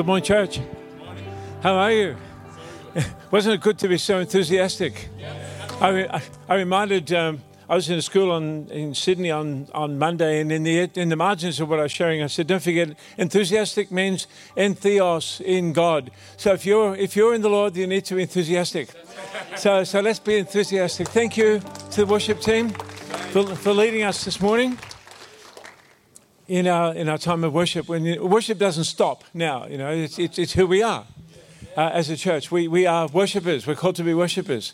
Good 0.00 0.06
morning, 0.06 0.24
church. 0.24 0.60
How 1.62 1.74
are 1.74 1.92
you? 1.92 2.16
Wasn't 3.30 3.54
it 3.54 3.60
good 3.60 3.78
to 3.80 3.86
be 3.86 3.98
so 3.98 4.18
enthusiastic? 4.18 5.10
I, 5.78 6.06
I, 6.06 6.22
I 6.48 6.54
reminded, 6.54 7.12
um, 7.12 7.42
I 7.68 7.74
was 7.74 7.90
in 7.90 7.98
a 7.98 8.00
school 8.00 8.30
on, 8.30 8.66
in 8.70 8.94
Sydney 8.94 9.30
on, 9.30 9.68
on 9.74 9.98
Monday, 9.98 10.40
and 10.40 10.50
in 10.50 10.62
the, 10.62 10.90
in 10.94 11.10
the 11.10 11.16
margins 11.16 11.60
of 11.60 11.68
what 11.68 11.80
I 11.80 11.82
was 11.82 11.92
sharing, 11.92 12.22
I 12.22 12.28
said, 12.28 12.46
don't 12.46 12.62
forget, 12.62 12.96
enthusiastic 13.18 13.92
means 13.92 14.26
entheos, 14.56 15.38
in 15.42 15.74
God. 15.74 16.10
So 16.38 16.54
if 16.54 16.64
you're, 16.64 16.96
if 16.96 17.14
you're 17.14 17.34
in 17.34 17.42
the 17.42 17.50
Lord, 17.50 17.76
you 17.76 17.86
need 17.86 18.06
to 18.06 18.14
be 18.14 18.22
enthusiastic. 18.22 18.88
So, 19.56 19.84
so 19.84 20.00
let's 20.00 20.18
be 20.18 20.38
enthusiastic. 20.38 21.08
Thank 21.08 21.36
you 21.36 21.60
to 21.90 22.06
the 22.06 22.06
worship 22.06 22.40
team 22.40 22.70
for, 22.70 23.54
for 23.54 23.74
leading 23.74 24.04
us 24.04 24.24
this 24.24 24.40
morning 24.40 24.78
in 26.50 26.66
our, 26.66 26.92
in 26.96 27.08
our 27.08 27.16
time 27.16 27.44
of 27.44 27.54
worship. 27.54 27.88
When 27.88 28.28
worship 28.28 28.58
doesn't 28.58 28.84
stop 28.84 29.22
now, 29.32 29.68
you 29.68 29.78
know, 29.78 29.90
it's, 29.90 30.18
it's, 30.18 30.36
it's 30.36 30.52
who 30.52 30.66
we 30.66 30.82
are 30.82 31.06
uh, 31.76 31.90
as 31.92 32.10
a 32.10 32.16
church. 32.16 32.50
We, 32.50 32.66
we 32.66 32.86
are 32.86 33.06
worshippers. 33.06 33.68
We're 33.68 33.76
called 33.76 33.94
to 33.96 34.02
be 34.02 34.14
worshippers. 34.14 34.72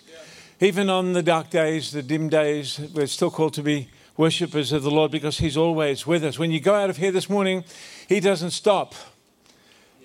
Even 0.59 0.89
on 0.89 1.13
the 1.13 1.23
dark 1.23 1.51
days, 1.51 1.93
the 1.93 2.03
dim 2.03 2.31
days, 2.31 2.81
we're 2.95 3.07
still 3.07 3.31
called 3.31 3.53
to 3.55 3.63
be 3.63 3.91
worshippers 4.17 4.73
of 4.73 4.85
the 4.85 4.91
Lord 4.91 5.11
because 5.11 5.37
He's 5.37 5.55
always 5.55 6.07
with 6.07 6.25
us. 6.25 6.39
When 6.39 6.51
you 6.51 6.61
go 6.61 6.75
out 6.75 6.89
of 6.89 6.97
here 6.97 7.13
this 7.13 7.29
morning, 7.29 7.63
He 8.09 8.21
doesn't 8.21 8.53
stop. 8.53 8.95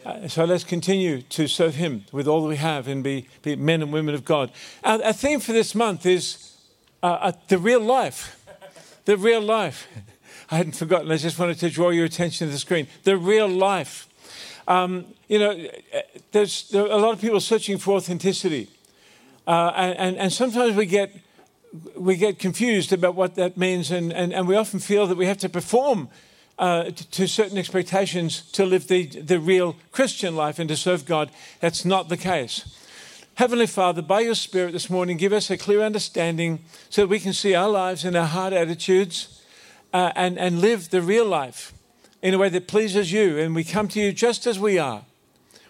Uh, 0.06 0.28
so 0.28 0.44
let's 0.44 0.66
continue 0.66 1.22
to 1.22 1.48
serve 1.48 1.76
Him 1.76 2.04
with 2.12 2.28
all 2.28 2.42
that 2.42 2.50
we 2.50 2.58
have 2.58 2.90
and 2.90 3.02
be, 3.02 3.30
be 3.44 3.56
men 3.56 3.82
and 3.82 3.94
women 3.94 4.14
of 4.14 4.26
God. 4.26 4.52
Our, 4.84 5.02
our 5.06 5.14
theme 5.14 5.40
for 5.40 5.54
this 5.54 5.74
month 5.74 6.06
is 6.06 6.54
uh, 7.02 7.06
uh, 7.06 7.32
the 7.48 7.58
real 7.58 7.80
life. 7.80 8.38
The 9.06 9.16
real 9.16 9.42
life. 9.42 9.88
I 10.52 10.58
hadn't 10.58 10.76
forgotten. 10.76 11.10
I 11.10 11.16
just 11.16 11.40
wanted 11.40 11.60
to 11.60 11.70
draw 11.70 11.92
your 11.92 12.04
attention 12.04 12.48
to 12.48 12.52
the 12.52 12.60
screen. 12.60 12.88
The 13.04 13.16
real 13.16 13.48
life. 13.48 14.10
Um, 14.68 15.06
you 15.30 15.40
know, 15.40 15.68
there's 16.34 16.70
there 16.70 16.86
a 16.86 16.98
lot 16.98 17.14
of 17.14 17.22
people 17.22 17.40
searching 17.40 17.78
for 17.78 17.96
authenticity, 17.96 18.68
uh, 19.48 19.72
and, 19.76 20.18
and 20.18 20.32
sometimes 20.32 20.76
we 20.76 20.86
get 20.86 21.16
we 21.96 22.18
get 22.18 22.38
confused 22.38 22.92
about 22.92 23.16
what 23.16 23.36
that 23.36 23.56
means, 23.56 23.92
and, 23.92 24.12
and, 24.12 24.34
and 24.34 24.46
we 24.46 24.58
often 24.58 24.80
feel 24.82 25.08
that 25.08 25.18
we 25.18 25.26
have 25.26 25.38
to 25.38 25.48
perform 25.48 26.10
uh, 26.60 26.84
to, 26.84 27.12
to, 27.12 27.28
certain 27.28 27.58
expectations 27.58 28.42
to 28.52 28.66
live 28.66 28.90
the, 28.90 29.06
the 29.06 29.40
real 29.40 29.78
Christian 29.94 30.36
life 30.36 30.60
and 30.60 30.68
to 30.68 30.76
serve 30.76 31.06
God. 31.06 31.32
That's 31.62 31.86
not 31.86 32.10
the 32.10 32.18
case. 32.18 32.78
Heavenly 33.36 33.68
Father, 33.68 34.02
by 34.02 34.20
your 34.20 34.36
Spirit 34.36 34.74
this 34.74 34.90
morning, 34.90 35.16
give 35.16 35.32
us 35.32 35.50
a 35.50 35.58
clear 35.58 35.82
understanding 35.82 36.60
so 36.90 37.04
that 37.04 37.08
we 37.08 37.22
can 37.22 37.32
see 37.32 37.56
our 37.56 37.70
lives 37.70 38.04
and 38.04 38.18
our 38.18 38.28
heart 38.28 38.52
attitudes 38.52 39.41
uh, 39.94 40.12
and, 40.16 40.38
and 40.38 40.62
live 40.62 40.90
the 40.90 41.02
real 41.02 41.26
life 41.26 41.74
in 42.22 42.34
a 42.34 42.38
way 42.38 42.50
that 42.50 42.68
pleases 42.68 43.12
you. 43.12 43.38
And 43.38 43.56
we 43.56 43.64
come 43.64 43.88
to 43.90 44.00
you 44.00 44.12
just 44.12 44.48
as 44.48 44.60
we 44.60 44.78
are, 44.78 45.04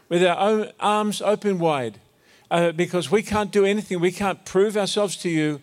with 0.09 0.23
our 0.23 0.71
arms 0.79 1.21
open 1.21 1.59
wide, 1.59 1.99
uh, 2.49 2.71
because 2.71 3.09
we 3.09 3.23
can't 3.23 3.51
do 3.51 3.65
anything. 3.65 3.99
We 3.99 4.11
can't 4.11 4.43
prove 4.45 4.75
ourselves 4.75 5.15
to 5.17 5.29
you. 5.29 5.61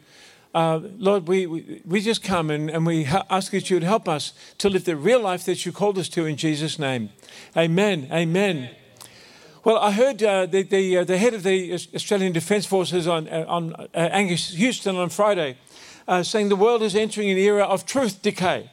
Uh, 0.54 0.80
Lord, 0.96 1.28
we, 1.28 1.46
we, 1.46 1.82
we, 1.84 2.00
just 2.00 2.22
come 2.22 2.50
and, 2.50 2.70
and 2.70 2.86
we 2.86 3.04
ha- 3.04 3.26
ask 3.28 3.52
that 3.52 3.68
you 3.68 3.76
would 3.76 3.82
help 3.82 4.08
us 4.08 4.32
to 4.56 4.70
live 4.70 4.86
the 4.86 4.96
real 4.96 5.20
life 5.20 5.44
that 5.44 5.66
you 5.66 5.72
called 5.72 5.98
us 5.98 6.08
to 6.08 6.24
in 6.24 6.36
Jesus' 6.36 6.78
name. 6.78 7.10
Amen. 7.54 8.08
Amen. 8.10 8.70
Well, 9.62 9.76
I 9.76 9.90
heard 9.90 10.22
uh, 10.22 10.46
the, 10.46 10.62
the, 10.62 10.98
uh, 10.98 11.04
the, 11.04 11.18
head 11.18 11.34
of 11.34 11.42
the 11.42 11.74
Australian 11.74 12.32
Defence 12.32 12.64
Forces 12.64 13.06
on, 13.06 13.28
uh, 13.28 13.44
on 13.46 13.74
uh, 13.74 13.86
Angus 13.94 14.54
Houston 14.54 14.96
on 14.96 15.10
Friday 15.10 15.58
uh, 16.08 16.22
saying 16.22 16.48
the 16.48 16.56
world 16.56 16.82
is 16.82 16.96
entering 16.96 17.30
an 17.30 17.36
era 17.36 17.64
of 17.64 17.86
truth 17.86 18.22
decay. 18.22 18.70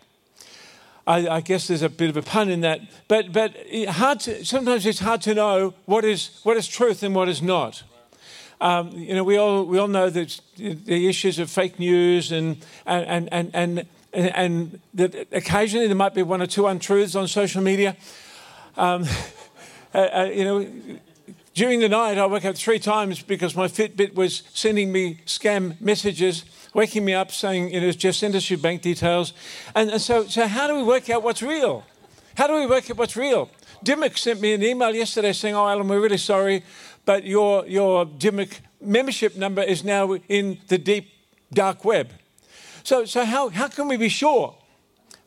I, 1.05 1.27
I, 1.27 1.41
guess 1.41 1.67
there's 1.67 1.83
a 1.83 1.89
bit 1.89 2.09
of 2.09 2.17
a 2.17 2.23
pun 2.23 2.49
in 2.49 2.61
that, 2.61 2.79
but 3.07 3.31
but 3.31 3.55
hard 3.89 4.21
to, 4.21 4.43
sometimes 4.43 4.87
it's 4.87 4.99
hard 4.99 5.21
to 5.23 5.35
know 5.35 5.75
what 5.85 6.03
is 6.03 6.39
what 6.41 6.57
is 6.57 6.67
truth 6.67 7.03
and 7.03 7.13
what 7.13 7.29
is 7.29 7.43
not. 7.43 7.83
Um, 8.59 8.91
you 8.91 9.13
know, 9.13 9.23
we 9.23 9.37
all 9.37 9.65
we 9.65 9.77
all 9.77 9.87
know 9.87 10.09
that 10.09 10.39
the 10.57 11.07
issues 11.07 11.37
of 11.37 11.51
fake 11.51 11.77
news 11.77 12.31
and 12.31 12.57
and 12.87 13.29
and 13.31 13.51
and 13.53 13.85
and, 14.13 14.35
and 14.35 14.79
that 14.95 15.27
occasionally 15.31 15.85
there 15.85 15.95
might 15.95 16.15
be 16.15 16.23
one 16.23 16.41
or 16.41 16.47
two 16.47 16.65
untruths 16.65 17.15
on 17.15 17.27
social 17.27 17.61
media. 17.61 17.97
Um, 18.77 19.05
uh, 19.93 19.97
uh, 19.97 20.31
you 20.33 20.43
know, 20.43 20.99
during 21.55 21.79
the 21.79 21.89
night 21.89 22.19
I 22.19 22.25
woke 22.27 22.45
up 22.45 22.55
three 22.55 22.79
times 22.79 23.23
because 23.23 23.55
my 23.55 23.67
Fitbit 23.67 24.13
was 24.13 24.43
sending 24.53 24.91
me 24.91 25.15
scam 25.25 25.79
messages 25.81 26.45
waking 26.75 27.05
me 27.05 27.13
up 27.13 27.31
saying, 27.31 27.73
you 27.73 27.79
know, 27.79 27.91
just 27.91 28.19
send 28.19 28.35
us 28.35 28.49
your 28.49 28.59
bank 28.59 28.81
details. 28.81 29.33
And, 29.73 29.89
and 29.89 30.01
so, 30.01 30.27
so, 30.27 30.45
how 30.45 30.67
do 30.67 30.75
we 30.75 30.83
work 30.83 31.09
out 31.09 31.23
what's 31.23 31.41
real? 31.41 31.85
How 32.35 32.47
do 32.47 32.55
we 32.55 32.67
work 32.67 32.91
out 32.91 32.97
what's 32.97 33.15
real? 33.15 33.49
Dymocks 33.83 34.19
sent 34.19 34.41
me 34.41 34.53
an 34.53 34.61
email 34.61 34.93
yesterday 34.93 35.31
saying, 35.31 35.55
oh, 35.55 35.67
Alan, 35.67 35.87
we're 35.87 36.01
really 36.01 36.17
sorry, 36.17 36.63
but 37.05 37.23
your, 37.23 37.65
your 37.65 38.05
Dymocks 38.05 38.59
membership 38.81 39.37
number 39.37 39.61
is 39.63 39.85
now 39.85 40.15
in 40.27 40.59
the 40.67 40.77
deep, 40.77 41.09
dark 41.53 41.85
web. 41.85 42.09
So, 42.83 43.05
so 43.05 43.23
how, 43.23 43.49
how 43.49 43.69
can 43.69 43.87
we 43.87 43.95
be 43.95 44.09
sure? 44.09 44.55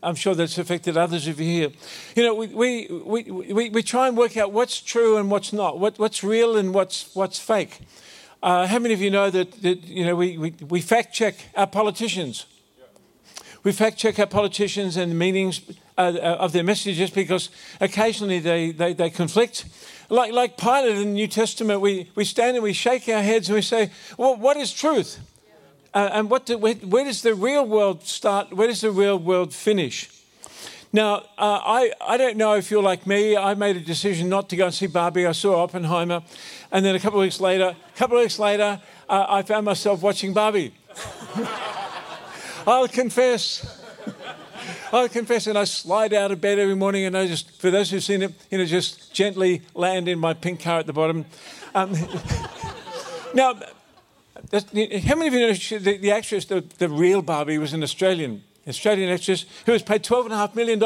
I'm 0.02 0.14
sure 0.14 0.34
that's 0.34 0.58
affected 0.58 0.96
others 0.96 1.26
of 1.26 1.40
you 1.40 1.46
here. 1.46 1.70
You 2.14 2.22
know, 2.22 2.34
we, 2.34 2.46
we, 2.46 2.86
we, 2.88 3.52
we, 3.52 3.70
we 3.70 3.82
try 3.82 4.06
and 4.06 4.16
work 4.16 4.36
out 4.36 4.52
what's 4.52 4.80
true 4.80 5.16
and 5.16 5.30
what's 5.30 5.52
not, 5.52 5.80
what, 5.80 5.98
what's 5.98 6.22
real 6.22 6.56
and 6.56 6.72
what's, 6.72 7.14
what's 7.14 7.38
fake. 7.38 7.80
Uh, 8.40 8.68
how 8.68 8.78
many 8.78 8.94
of 8.94 9.00
you 9.00 9.10
know 9.10 9.30
that, 9.30 9.50
that 9.62 9.82
you 9.82 10.06
know, 10.06 10.14
we, 10.14 10.38
we, 10.38 10.54
we 10.68 10.80
fact 10.80 11.12
check 11.12 11.34
our 11.56 11.66
politicians? 11.66 12.46
We 13.64 13.72
fact 13.72 13.98
check 13.98 14.20
our 14.20 14.26
politicians 14.26 14.96
and 14.96 15.10
the 15.10 15.16
meanings 15.16 15.62
uh, 15.98 16.12
uh, 16.14 16.36
of 16.38 16.52
their 16.52 16.62
messages 16.62 17.10
because 17.10 17.50
occasionally 17.80 18.38
they, 18.38 18.70
they, 18.70 18.92
they 18.92 19.10
conflict. 19.10 19.64
Like, 20.08 20.32
like 20.32 20.56
Pilate 20.56 20.96
in 20.96 20.98
the 20.98 21.04
New 21.06 21.26
Testament, 21.26 21.80
we, 21.80 22.08
we 22.14 22.24
stand 22.24 22.56
and 22.56 22.62
we 22.62 22.72
shake 22.72 23.08
our 23.08 23.20
heads 23.20 23.48
and 23.48 23.56
we 23.56 23.62
say, 23.62 23.90
well, 24.16 24.36
what 24.36 24.56
is 24.56 24.72
truth? 24.72 25.18
Uh, 25.94 26.10
and 26.12 26.30
what 26.30 26.46
do, 26.46 26.58
where, 26.58 26.74
where, 26.74 27.04
does 27.04 27.22
the 27.22 27.34
real 27.34 27.64
world 27.66 28.04
start? 28.04 28.52
Where 28.52 28.68
does 28.68 28.82
the 28.82 28.90
real 28.90 29.18
world 29.18 29.54
finish? 29.54 30.10
Now, 30.92 31.16
uh, 31.36 31.60
I, 31.64 31.92
I 32.00 32.16
don't 32.16 32.36
know 32.36 32.54
if 32.54 32.70
you're 32.70 32.82
like 32.82 33.06
me. 33.06 33.36
I 33.36 33.54
made 33.54 33.76
a 33.76 33.80
decision 33.80 34.28
not 34.28 34.48
to 34.50 34.56
go 34.56 34.66
and 34.66 34.74
see 34.74 34.86
Barbie. 34.86 35.26
I 35.26 35.32
saw 35.32 35.62
Oppenheimer. 35.62 36.22
And 36.72 36.84
then 36.84 36.94
a 36.94 37.00
couple 37.00 37.20
of 37.20 37.24
weeks 37.24 37.40
later, 37.40 37.76
a 37.76 37.98
couple 37.98 38.16
of 38.16 38.22
weeks 38.22 38.38
later, 38.38 38.80
uh, 39.08 39.26
I 39.28 39.42
found 39.42 39.66
myself 39.66 40.02
watching 40.02 40.32
Barbie. 40.32 40.72
I'll 42.66 42.88
confess. 42.88 43.82
I'll 44.92 45.08
confess, 45.08 45.46
and 45.46 45.58
I 45.58 45.64
slide 45.64 46.14
out 46.14 46.32
of 46.32 46.40
bed 46.40 46.58
every 46.58 46.74
morning, 46.74 47.04
and 47.04 47.16
I 47.16 47.26
just, 47.26 47.50
for 47.60 47.70
those 47.70 47.90
who've 47.90 48.02
seen 48.02 48.22
it, 48.22 48.32
you 48.50 48.56
know, 48.56 48.64
just 48.64 49.12
gently 49.12 49.60
land 49.74 50.08
in 50.08 50.18
my 50.18 50.32
pink 50.32 50.60
car 50.62 50.78
at 50.78 50.86
the 50.86 50.94
bottom. 50.94 51.26
Um, 51.74 51.92
now, 53.34 53.60
how 54.52 55.14
many 55.16 55.28
of 55.28 55.34
you 55.34 55.40
know 55.40 55.52
the, 55.78 55.96
the 55.98 56.10
actress, 56.10 56.44
the, 56.44 56.60
the 56.78 56.88
real 56.88 57.22
Barbie, 57.22 57.58
was 57.58 57.72
an 57.72 57.82
Australian, 57.82 58.42
Australian 58.66 59.10
actress 59.10 59.44
who 59.66 59.72
was 59.72 59.82
paid 59.82 60.02
$12.5 60.02 60.54
million 60.54 60.80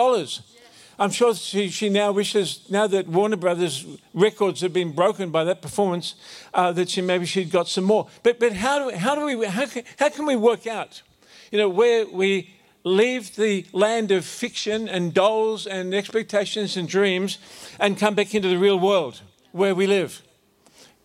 I'm 0.99 1.11
sure 1.11 1.35
she, 1.35 1.69
she, 1.69 1.89
now 1.89 2.13
wishes, 2.13 2.61
now 2.71 2.87
that 2.87 3.09
Warner 3.09 3.37
Brothers 3.37 3.87
records 4.15 4.61
have 4.61 4.73
been 4.73 4.93
broken 4.93 5.31
by 5.31 5.45
that 5.45 5.63
performance, 5.63 6.15
uh, 6.53 6.71
that 6.73 6.91
she 6.91 7.01
maybe 7.01 7.27
she'd 7.27 7.51
got 7.51 7.67
some 7.67 7.85
more. 7.85 8.09
But, 8.23 8.39
but 8.39 8.53
how, 8.53 8.91
do, 8.91 8.97
how, 8.97 9.15
do 9.15 9.25
we, 9.25 9.47
how, 9.47 9.67
can, 9.67 9.85
how 9.99 10.11
can 10.11 10.27
we 10.27 10.37
work 10.37 10.67
out, 10.67 11.03
you 11.51 11.59
know, 11.59 11.69
where 11.69 12.07
we 12.07 12.55
leave 12.85 13.37
the 13.37 13.67
land 13.73 14.11
of 14.11 14.25
fiction 14.25 14.89
and 14.89 15.15
dolls 15.15 15.67
and 15.67 15.95
expectations 15.95 16.77
and 16.77 16.89
dreams 16.89 17.39
and 17.81 17.99
come 17.99 18.15
back 18.15 18.35
into 18.35 18.49
the 18.49 18.59
real 18.59 18.79
world 18.79 19.23
where 19.53 19.75
we 19.75 19.87
live? 19.87 20.23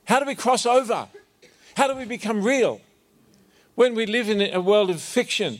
How 0.05 0.19
do 0.19 0.25
we 0.25 0.35
cross 0.35 0.65
over? 0.65 1.07
How 1.77 1.87
do 1.87 1.93
we 1.93 2.05
become 2.05 2.41
real 2.41 2.81
when 3.75 3.93
we 3.93 4.07
live 4.07 4.29
in 4.29 4.41
a 4.41 4.59
world 4.59 4.89
of 4.89 4.99
fiction? 4.99 5.59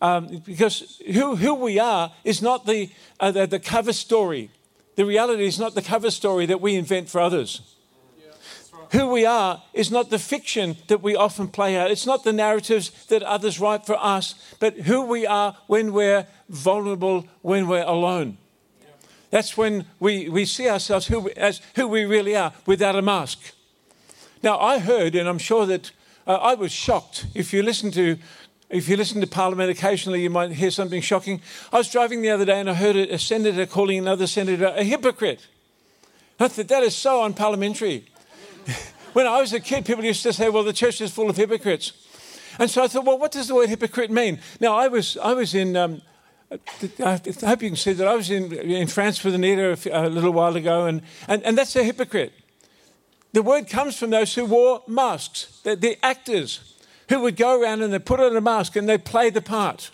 Um, 0.00 0.44
because 0.46 1.02
who, 1.12 1.34
who 1.34 1.54
we 1.54 1.80
are 1.80 2.12
is 2.22 2.40
not 2.40 2.66
the, 2.66 2.88
uh, 3.18 3.32
the, 3.32 3.48
the, 3.48 3.58
cover 3.58 3.92
story. 3.92 4.52
The 4.94 5.04
reality 5.04 5.44
is 5.46 5.58
not 5.58 5.74
the 5.74 5.82
cover 5.82 6.12
story 6.12 6.46
that 6.46 6.60
we 6.60 6.76
invent 6.76 7.08
for 7.08 7.20
others. 7.20 7.62
Who 8.92 9.08
we 9.08 9.26
are 9.26 9.60
is 9.72 9.90
not 9.90 10.08
the 10.08 10.20
fiction 10.20 10.76
that 10.86 11.02
we 11.02 11.16
often 11.16 11.48
play 11.48 11.76
out. 11.76 11.90
It's 11.90 12.06
not 12.06 12.22
the 12.22 12.32
narratives 12.32 13.06
that 13.06 13.24
others 13.24 13.58
write 13.58 13.84
for 13.84 13.96
us, 13.98 14.36
but 14.60 14.74
who 14.82 15.02
we 15.02 15.26
are 15.26 15.56
when 15.66 15.92
we're 15.92 16.28
vulnerable, 16.48 17.26
when 17.42 17.66
we're 17.66 17.82
alone. 17.82 18.38
That's 19.30 19.56
when 19.56 19.86
we, 19.98 20.28
we 20.28 20.44
see 20.44 20.68
ourselves 20.68 21.08
who 21.08 21.28
as 21.30 21.60
who 21.74 21.88
we 21.88 22.04
really 22.04 22.36
are 22.36 22.52
without 22.66 22.94
a 22.94 23.02
mask. 23.02 23.52
Now, 24.42 24.58
I 24.58 24.78
heard, 24.78 25.14
and 25.14 25.28
I'm 25.28 25.38
sure 25.38 25.66
that 25.66 25.90
uh, 26.26 26.34
I 26.34 26.54
was 26.54 26.72
shocked. 26.72 27.26
If 27.34 27.52
you 27.52 27.62
listen 27.62 27.90
to 27.92 28.18
if 28.70 28.88
you 28.88 28.96
listen 28.96 29.20
to 29.20 29.26
Parliament 29.26 29.68
occasionally, 29.68 30.22
you 30.22 30.30
might 30.30 30.52
hear 30.52 30.70
something 30.70 31.00
shocking. 31.00 31.42
I 31.72 31.78
was 31.78 31.90
driving 31.90 32.22
the 32.22 32.30
other 32.30 32.44
day 32.44 32.60
and 32.60 32.70
I 32.70 32.74
heard 32.74 32.94
a 32.94 33.18
senator 33.18 33.66
calling 33.66 33.98
another 33.98 34.28
senator 34.28 34.66
a 34.66 34.84
hypocrite. 34.84 35.48
I 36.38 36.46
thought 36.46 36.68
that 36.68 36.84
is 36.84 36.94
so 36.94 37.24
unparliamentary. 37.24 38.04
when 39.12 39.26
I 39.26 39.40
was 39.40 39.52
a 39.52 39.58
kid, 39.58 39.84
people 39.84 40.04
used 40.04 40.22
to 40.22 40.32
say, 40.32 40.48
well, 40.50 40.62
the 40.62 40.72
church 40.72 41.00
is 41.00 41.10
full 41.10 41.28
of 41.28 41.36
hypocrites. 41.36 41.92
And 42.60 42.70
so 42.70 42.84
I 42.84 42.86
thought, 42.86 43.04
well, 43.04 43.18
what 43.18 43.32
does 43.32 43.48
the 43.48 43.56
word 43.56 43.68
hypocrite 43.68 44.10
mean? 44.10 44.38
Now, 44.60 44.76
I 44.76 44.86
was, 44.86 45.16
I 45.16 45.32
was 45.32 45.52
in 45.52 45.76
um, 45.76 46.00
I 47.04 47.20
hope 47.44 47.62
you 47.62 47.68
can 47.68 47.76
see 47.76 47.92
that 47.92 48.06
I 48.08 48.14
was 48.14 48.30
in, 48.30 48.52
in 48.52 48.88
France 48.88 49.22
with 49.22 49.34
Anita 49.34 49.78
a, 49.92 50.08
little 50.08 50.32
while 50.32 50.56
ago, 50.56 50.86
and, 50.86 51.02
and, 51.28 51.42
and 51.44 51.56
that's 51.56 51.76
a 51.76 51.84
hypocrite. 51.84 52.32
The 53.32 53.42
word 53.42 53.68
comes 53.68 53.96
from 53.96 54.10
those 54.10 54.34
who 54.34 54.44
wore 54.44 54.82
masks, 54.86 55.60
the, 55.62 55.76
the 55.76 56.04
actors 56.04 56.76
who 57.08 57.20
would 57.20 57.36
go 57.36 57.60
around 57.60 57.82
and 57.82 57.92
they 57.92 57.98
put 57.98 58.20
on 58.20 58.36
a 58.36 58.40
mask 58.40 58.76
and 58.76 58.88
they 58.88 58.98
play 58.98 59.30
the 59.30 59.40
part. 59.42 59.90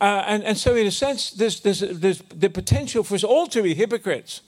Uh, 0.00 0.22
and, 0.26 0.44
and 0.44 0.56
so, 0.56 0.74
in 0.76 0.86
a 0.86 0.90
sense, 0.90 1.30
there's, 1.30 1.60
there's, 1.60 1.80
there's 1.80 2.22
the 2.34 2.48
potential 2.48 3.02
for 3.02 3.16
us 3.16 3.24
all 3.24 3.46
to 3.48 3.62
be 3.62 3.74
hypocrites. 3.74 4.42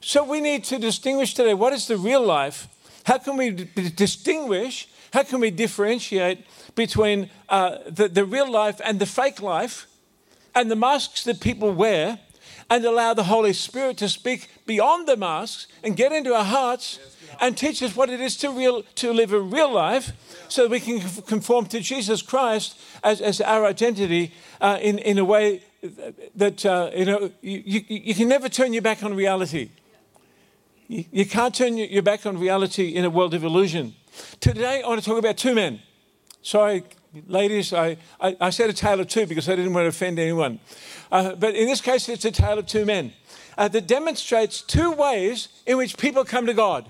So, 0.00 0.22
we 0.22 0.40
need 0.40 0.64
to 0.64 0.78
distinguish 0.78 1.34
today 1.34 1.54
what 1.54 1.72
is 1.72 1.86
the 1.86 1.96
real 1.96 2.24
life? 2.24 2.68
How 3.04 3.18
can 3.18 3.36
we 3.36 3.50
d- 3.50 3.90
distinguish? 3.90 4.88
How 5.12 5.22
can 5.22 5.40
we 5.40 5.50
differentiate 5.50 6.44
between 6.74 7.30
uh, 7.48 7.78
the, 7.86 8.08
the 8.08 8.26
real 8.26 8.50
life 8.50 8.80
and 8.84 8.98
the 9.00 9.06
fake 9.06 9.40
life 9.40 9.86
and 10.54 10.70
the 10.70 10.76
masks 10.76 11.24
that 11.24 11.40
people 11.40 11.72
wear 11.72 12.18
and 12.70 12.84
allow 12.84 13.14
the 13.14 13.24
Holy 13.24 13.52
Spirit 13.52 13.96
to 13.98 14.08
speak 14.08 14.48
beyond 14.66 15.08
the 15.08 15.16
masks 15.16 15.66
and 15.82 15.96
get 15.96 16.12
into 16.12 16.34
our 16.34 16.44
hearts 16.44 16.98
and 17.40 17.56
teach 17.56 17.82
us 17.82 17.94
what 17.94 18.10
it 18.10 18.20
is 18.20 18.36
to, 18.38 18.50
real, 18.50 18.82
to 18.94 19.12
live 19.12 19.32
a 19.32 19.40
real 19.40 19.72
life 19.72 20.12
so 20.48 20.62
that 20.62 20.70
we 20.70 20.80
can 20.80 21.00
conform 21.22 21.66
to 21.66 21.80
Jesus 21.80 22.22
Christ 22.22 22.78
as, 23.04 23.20
as 23.20 23.40
our 23.40 23.64
identity 23.64 24.32
uh, 24.60 24.78
in, 24.80 24.98
in 24.98 25.18
a 25.18 25.24
way 25.24 25.62
that, 26.34 26.64
uh, 26.66 26.90
you 26.94 27.04
know, 27.04 27.30
you, 27.40 27.62
you, 27.64 27.84
you, 27.88 28.14
can 28.14 28.28
never 28.28 28.48
turn 28.48 28.72
your 28.72 28.82
back 28.82 29.02
on 29.02 29.14
reality. 29.14 29.70
You, 30.88 31.04
you 31.12 31.26
can't 31.26 31.54
turn 31.54 31.76
your 31.76 32.02
back 32.02 32.26
on 32.26 32.38
reality 32.38 32.88
in 32.88 33.04
a 33.04 33.10
world 33.10 33.34
of 33.34 33.44
illusion. 33.44 33.94
Today, 34.40 34.82
I 34.82 34.88
want 34.88 35.00
to 35.00 35.08
talk 35.08 35.18
about 35.18 35.36
two 35.36 35.54
men. 35.54 35.80
Sorry, 36.42 36.82
ladies, 37.26 37.72
I, 37.72 37.96
I, 38.20 38.36
I 38.40 38.50
said 38.50 38.70
a 38.70 38.72
tale 38.72 39.00
of 39.00 39.08
two 39.08 39.26
because 39.26 39.48
I 39.48 39.56
didn't 39.56 39.72
want 39.72 39.84
to 39.84 39.88
offend 39.88 40.18
anyone. 40.18 40.60
Uh, 41.10 41.34
but 41.34 41.54
in 41.54 41.66
this 41.66 41.80
case, 41.80 42.08
it's 42.08 42.24
a 42.24 42.30
tale 42.30 42.58
of 42.58 42.66
two 42.66 42.84
men 42.84 43.12
uh, 43.56 43.68
that 43.68 43.86
demonstrates 43.86 44.62
two 44.62 44.92
ways 44.92 45.48
in 45.66 45.76
which 45.76 45.96
people 45.96 46.24
come 46.24 46.46
to 46.46 46.54
God, 46.54 46.86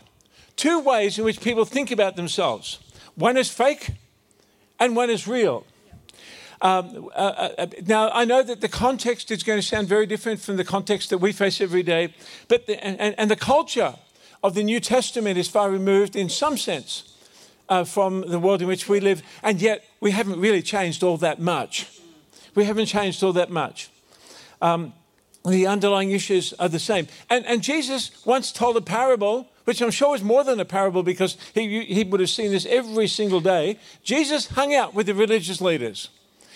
two 0.56 0.80
ways 0.80 1.18
in 1.18 1.24
which 1.24 1.40
people 1.40 1.64
think 1.64 1.90
about 1.90 2.16
themselves. 2.16 2.78
One 3.14 3.36
is 3.36 3.50
fake, 3.50 3.90
and 4.78 4.94
one 4.94 5.10
is 5.10 5.26
real. 5.26 5.64
Um, 6.60 7.08
uh, 7.14 7.18
uh, 7.18 7.48
uh, 7.58 7.66
now, 7.86 8.10
I 8.10 8.24
know 8.24 8.42
that 8.42 8.60
the 8.60 8.68
context 8.68 9.30
is 9.30 9.44
going 9.44 9.60
to 9.60 9.66
sound 9.66 9.86
very 9.88 10.06
different 10.06 10.40
from 10.40 10.56
the 10.56 10.64
context 10.64 11.10
that 11.10 11.18
we 11.18 11.32
face 11.32 11.60
every 11.60 11.84
day, 11.84 12.14
but 12.48 12.66
the, 12.66 12.84
and, 12.84 13.14
and 13.16 13.30
the 13.30 13.36
culture 13.36 13.94
of 14.42 14.54
the 14.54 14.64
New 14.64 14.80
Testament 14.80 15.38
is 15.38 15.48
far 15.48 15.70
removed 15.70 16.16
in 16.16 16.28
some 16.28 16.56
sense 16.56 17.14
uh, 17.68 17.84
from 17.84 18.22
the 18.22 18.38
world 18.38 18.62
in 18.62 18.68
which 18.68 18.88
we 18.88 19.00
live, 19.00 19.22
and 19.42 19.60
yet 19.60 19.84
we 20.00 20.10
haven't 20.10 20.40
really 20.40 20.62
changed 20.62 21.02
all 21.02 21.16
that 21.18 21.40
much. 21.40 21.86
We 22.54 22.64
haven't 22.64 22.86
changed 22.86 23.22
all 23.22 23.32
that 23.34 23.50
much. 23.50 23.90
Um, 24.60 24.92
the 25.44 25.66
underlying 25.66 26.10
issues 26.10 26.52
are 26.54 26.68
the 26.68 26.78
same. 26.78 27.06
And, 27.30 27.46
and 27.46 27.62
Jesus 27.62 28.24
once 28.26 28.52
told 28.52 28.76
a 28.76 28.80
parable, 28.80 29.48
which 29.64 29.80
I'm 29.80 29.90
sure 29.90 30.14
is 30.14 30.22
more 30.22 30.44
than 30.44 30.60
a 30.60 30.64
parable 30.64 31.02
because 31.02 31.36
he, 31.54 31.84
he 31.84 32.04
would 32.04 32.20
have 32.20 32.30
seen 32.30 32.50
this 32.50 32.66
every 32.66 33.06
single 33.06 33.40
day. 33.40 33.78
Jesus 34.02 34.48
hung 34.48 34.74
out 34.74 34.94
with 34.94 35.06
the 35.06 35.14
religious 35.14 35.60
leaders. 35.60 36.08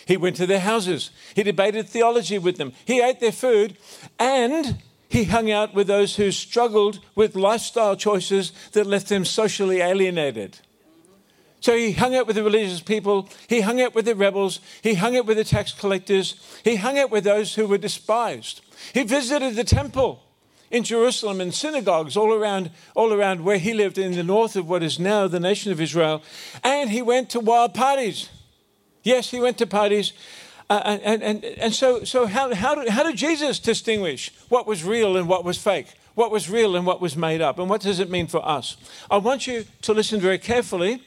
He 0.06 0.16
went 0.16 0.36
to 0.36 0.46
their 0.46 0.60
houses. 0.60 1.10
He 1.34 1.42
debated 1.42 1.88
theology 1.88 2.38
with 2.38 2.56
them. 2.56 2.72
He 2.84 3.00
ate 3.00 3.20
their 3.20 3.32
food. 3.32 3.76
And 4.18 4.82
he 5.08 5.24
hung 5.24 5.50
out 5.50 5.74
with 5.74 5.86
those 5.86 6.16
who 6.16 6.32
struggled 6.32 6.98
with 7.14 7.36
lifestyle 7.36 7.96
choices 7.96 8.52
that 8.72 8.86
left 8.86 9.08
them 9.08 9.24
socially 9.24 9.80
alienated. 9.80 10.58
So 11.62 11.76
he 11.76 11.92
hung 11.92 12.16
out 12.16 12.26
with 12.26 12.34
the 12.34 12.42
religious 12.42 12.80
people, 12.80 13.28
he 13.46 13.60
hung 13.60 13.80
out 13.80 13.94
with 13.94 14.06
the 14.06 14.16
rebels, 14.16 14.58
he 14.82 14.94
hung 14.94 15.16
out 15.16 15.26
with 15.26 15.36
the 15.36 15.44
tax 15.44 15.70
collectors, 15.72 16.34
he 16.64 16.74
hung 16.74 16.98
out 16.98 17.12
with 17.12 17.22
those 17.22 17.54
who 17.54 17.68
were 17.68 17.78
despised. 17.78 18.62
He 18.92 19.04
visited 19.04 19.54
the 19.54 19.62
temple 19.62 20.24
in 20.72 20.82
Jerusalem 20.82 21.40
and 21.40 21.54
synagogues 21.54 22.16
all 22.16 22.32
around, 22.32 22.72
all 22.96 23.12
around 23.12 23.44
where 23.44 23.58
he 23.58 23.74
lived 23.74 23.96
in 23.96 24.12
the 24.12 24.24
north 24.24 24.56
of 24.56 24.68
what 24.68 24.82
is 24.82 24.98
now 24.98 25.28
the 25.28 25.38
nation 25.38 25.70
of 25.70 25.80
Israel. 25.80 26.22
And 26.64 26.90
he 26.90 27.00
went 27.00 27.30
to 27.30 27.40
wild 27.40 27.74
parties. 27.74 28.28
Yes, 29.04 29.30
he 29.30 29.38
went 29.38 29.56
to 29.58 29.66
parties. 29.66 30.14
Uh, 30.68 30.98
and, 31.04 31.22
and, 31.22 31.44
and 31.44 31.72
so, 31.72 32.02
so 32.02 32.26
how, 32.26 32.52
how, 32.54 32.74
did, 32.74 32.88
how 32.88 33.04
did 33.04 33.14
Jesus 33.14 33.60
distinguish 33.60 34.32
what 34.48 34.66
was 34.66 34.82
real 34.82 35.16
and 35.16 35.28
what 35.28 35.44
was 35.44 35.58
fake? 35.58 35.94
What 36.16 36.32
was 36.32 36.50
real 36.50 36.74
and 36.74 36.84
what 36.84 37.00
was 37.00 37.16
made 37.16 37.40
up? 37.40 37.60
And 37.60 37.70
what 37.70 37.82
does 37.82 38.00
it 38.00 38.10
mean 38.10 38.26
for 38.26 38.44
us? 38.44 38.76
I 39.08 39.18
want 39.18 39.46
you 39.46 39.64
to 39.82 39.94
listen 39.94 40.20
very 40.20 40.38
carefully 40.38 41.04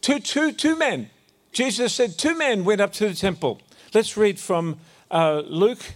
Two, 0.00 0.20
two, 0.20 0.52
two 0.52 0.76
men. 0.76 1.10
Jesus 1.52 1.94
said 1.94 2.18
two 2.18 2.36
men 2.36 2.64
went 2.64 2.80
up 2.80 2.92
to 2.94 3.08
the 3.08 3.14
temple. 3.14 3.60
Let's 3.94 4.16
read 4.16 4.38
from 4.38 4.78
uh, 5.10 5.42
Luke 5.46 5.94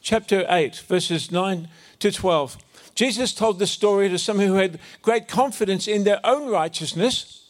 chapter 0.00 0.44
8, 0.48 0.76
verses 0.76 1.30
9 1.30 1.68
to 2.00 2.10
12. 2.10 2.56
Jesus 2.94 3.32
told 3.32 3.58
the 3.58 3.66
story 3.66 4.08
to 4.08 4.18
some 4.18 4.38
who 4.38 4.54
had 4.54 4.78
great 5.00 5.28
confidence 5.28 5.86
in 5.88 6.04
their 6.04 6.20
own 6.24 6.50
righteousness 6.50 7.42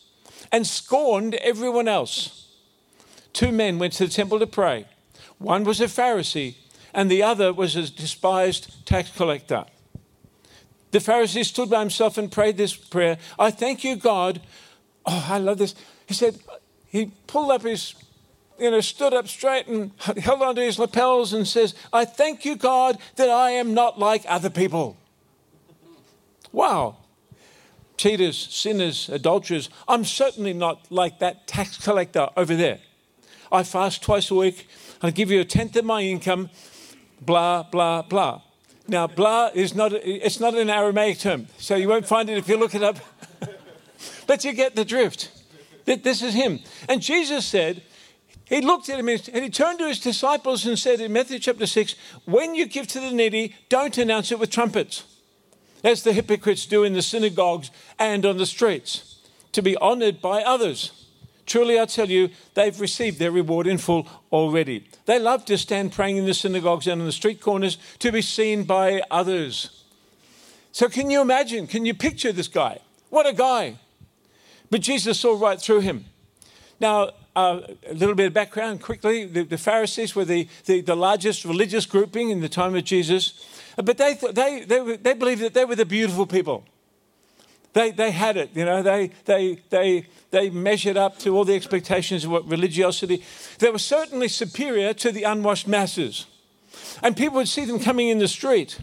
and 0.50 0.66
scorned 0.66 1.34
everyone 1.36 1.88
else. 1.88 2.48
Two 3.32 3.50
men 3.50 3.78
went 3.78 3.94
to 3.94 4.06
the 4.06 4.12
temple 4.12 4.38
to 4.38 4.46
pray. 4.46 4.86
One 5.38 5.64
was 5.64 5.80
a 5.80 5.86
Pharisee, 5.86 6.56
and 6.94 7.10
the 7.10 7.22
other 7.22 7.52
was 7.52 7.74
a 7.74 7.90
despised 7.90 8.86
tax 8.86 9.10
collector. 9.10 9.64
The 10.90 10.98
Pharisee 10.98 11.44
stood 11.44 11.70
by 11.70 11.80
himself 11.80 12.18
and 12.18 12.30
prayed 12.30 12.58
this 12.58 12.76
prayer 12.76 13.18
I 13.38 13.50
thank 13.50 13.82
you, 13.82 13.96
God. 13.96 14.40
Oh, 15.06 15.26
I 15.28 15.38
love 15.38 15.58
this. 15.58 15.74
He 16.12 16.16
said, 16.16 16.38
he 16.90 17.10
pulled 17.26 17.50
up 17.50 17.62
his, 17.62 17.94
you 18.60 18.70
know, 18.70 18.82
stood 18.82 19.14
up 19.14 19.28
straight 19.28 19.66
and 19.66 19.92
held 20.18 20.42
onto 20.42 20.60
his 20.60 20.78
lapels 20.78 21.32
and 21.32 21.48
says, 21.48 21.74
I 21.90 22.04
thank 22.04 22.44
you, 22.44 22.54
God, 22.54 22.98
that 23.16 23.30
I 23.30 23.52
am 23.52 23.72
not 23.72 23.98
like 23.98 24.22
other 24.28 24.50
people. 24.50 24.98
Wow. 26.52 26.96
Cheaters, 27.96 28.36
sinners, 28.36 29.08
adulterers. 29.08 29.70
I'm 29.88 30.04
certainly 30.04 30.52
not 30.52 30.84
like 30.92 31.18
that 31.20 31.46
tax 31.46 31.82
collector 31.82 32.28
over 32.36 32.54
there. 32.54 32.80
I 33.50 33.62
fast 33.62 34.02
twice 34.02 34.30
a 34.30 34.34
week. 34.34 34.68
I 35.00 35.12
give 35.12 35.30
you 35.30 35.40
a 35.40 35.46
tenth 35.46 35.76
of 35.76 35.86
my 35.86 36.02
income. 36.02 36.50
Blah, 37.22 37.62
blah, 37.62 38.02
blah. 38.02 38.42
Now, 38.86 39.06
blah 39.06 39.48
is 39.54 39.74
not, 39.74 39.94
it's 39.94 40.40
not 40.40 40.52
an 40.56 40.68
Aramaic 40.68 41.20
term, 41.20 41.46
so 41.56 41.74
you 41.74 41.88
won't 41.88 42.06
find 42.06 42.28
it 42.28 42.36
if 42.36 42.50
you 42.50 42.58
look 42.58 42.74
it 42.74 42.82
up. 42.82 42.98
but 44.26 44.44
you 44.44 44.52
get 44.52 44.76
the 44.76 44.84
drift. 44.84 45.38
That 45.84 46.04
this 46.04 46.22
is 46.22 46.34
him. 46.34 46.60
And 46.88 47.00
Jesus 47.00 47.46
said, 47.46 47.82
he 48.52 48.60
looked 48.60 48.90
at 48.90 48.98
him 48.98 49.08
and 49.08 49.18
he 49.18 49.48
turned 49.48 49.78
to 49.78 49.88
his 49.88 49.98
disciples 49.98 50.66
and 50.66 50.78
said 50.78 51.00
in 51.00 51.12
Matthew 51.12 51.38
chapter 51.38 51.66
6, 51.66 51.94
When 52.26 52.54
you 52.54 52.66
give 52.66 52.86
to 52.88 53.00
the 53.00 53.10
needy, 53.10 53.54
don't 53.70 53.96
announce 53.96 54.30
it 54.30 54.38
with 54.38 54.50
trumpets, 54.50 55.04
as 55.82 56.02
the 56.02 56.12
hypocrites 56.12 56.66
do 56.66 56.84
in 56.84 56.92
the 56.92 57.00
synagogues 57.00 57.70
and 57.98 58.26
on 58.26 58.36
the 58.36 58.44
streets, 58.44 59.20
to 59.52 59.62
be 59.62 59.74
honored 59.76 60.20
by 60.20 60.42
others. 60.42 61.08
Truly, 61.46 61.80
I 61.80 61.86
tell 61.86 62.10
you, 62.10 62.28
they've 62.52 62.78
received 62.78 63.18
their 63.18 63.30
reward 63.30 63.66
in 63.66 63.78
full 63.78 64.06
already. 64.30 64.86
They 65.06 65.18
love 65.18 65.44
to 65.46 65.56
stand 65.56 65.92
praying 65.92 66.18
in 66.18 66.26
the 66.26 66.34
synagogues 66.34 66.86
and 66.86 67.00
on 67.00 67.06
the 67.06 67.12
street 67.12 67.40
corners 67.40 67.78
to 68.00 68.12
be 68.12 68.22
seen 68.22 68.64
by 68.64 69.02
others. 69.10 69.82
So, 70.72 70.88
can 70.88 71.10
you 71.10 71.20
imagine? 71.20 71.66
Can 71.66 71.84
you 71.84 71.94
picture 71.94 72.32
this 72.32 72.48
guy? 72.48 72.80
What 73.08 73.26
a 73.26 73.32
guy! 73.32 73.78
But 74.72 74.80
Jesus 74.80 75.20
saw 75.20 75.38
right 75.38 75.60
through 75.60 75.80
him. 75.80 76.06
Now, 76.80 77.10
uh, 77.36 77.60
a 77.86 77.92
little 77.92 78.14
bit 78.14 78.28
of 78.28 78.32
background 78.32 78.80
quickly. 78.80 79.26
The, 79.26 79.44
the 79.44 79.58
Pharisees 79.58 80.16
were 80.16 80.24
the, 80.24 80.48
the, 80.64 80.80
the, 80.80 80.96
largest 80.96 81.44
religious 81.44 81.84
grouping 81.84 82.30
in 82.30 82.40
the 82.40 82.48
time 82.48 82.74
of 82.74 82.82
Jesus, 82.84 83.34
but 83.76 83.98
they, 83.98 84.14
they, 84.14 84.64
they, 84.64 84.96
they 84.96 85.12
believed 85.12 85.42
that 85.42 85.52
they 85.52 85.66
were 85.66 85.76
the 85.76 85.84
beautiful 85.84 86.24
people. 86.24 86.64
They, 87.74 87.90
they 87.90 88.12
had 88.12 88.38
it, 88.38 88.48
you 88.54 88.64
know, 88.64 88.82
they, 88.82 89.10
they, 89.26 89.60
they, 89.68 90.06
they 90.30 90.48
measured 90.48 90.96
up 90.96 91.18
to 91.18 91.36
all 91.36 91.44
the 91.44 91.54
expectations 91.54 92.24
of 92.24 92.30
what 92.30 92.48
religiosity. 92.48 93.22
They 93.58 93.68
were 93.68 93.78
certainly 93.78 94.28
superior 94.28 94.94
to 94.94 95.12
the 95.12 95.24
unwashed 95.24 95.68
masses. 95.68 96.24
And 97.02 97.14
people 97.14 97.36
would 97.36 97.48
see 97.48 97.66
them 97.66 97.78
coming 97.78 98.08
in 98.08 98.20
the 98.20 98.28
street 98.28 98.78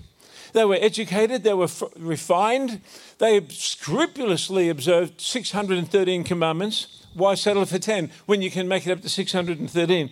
they 0.53 0.65
were 0.65 0.77
educated, 0.79 1.43
they 1.43 1.53
were 1.53 1.65
f- 1.65 1.83
refined, 1.97 2.81
they 3.17 3.45
scrupulously 3.49 4.69
observed 4.69 5.21
613 5.21 6.23
commandments. 6.23 6.99
Why 7.13 7.35
settle 7.35 7.65
for 7.65 7.79
10 7.79 8.11
when 8.27 8.41
you 8.41 8.51
can 8.51 8.67
make 8.67 8.85
it 8.85 8.91
up 8.91 9.01
to 9.01 9.09
613? 9.09 10.09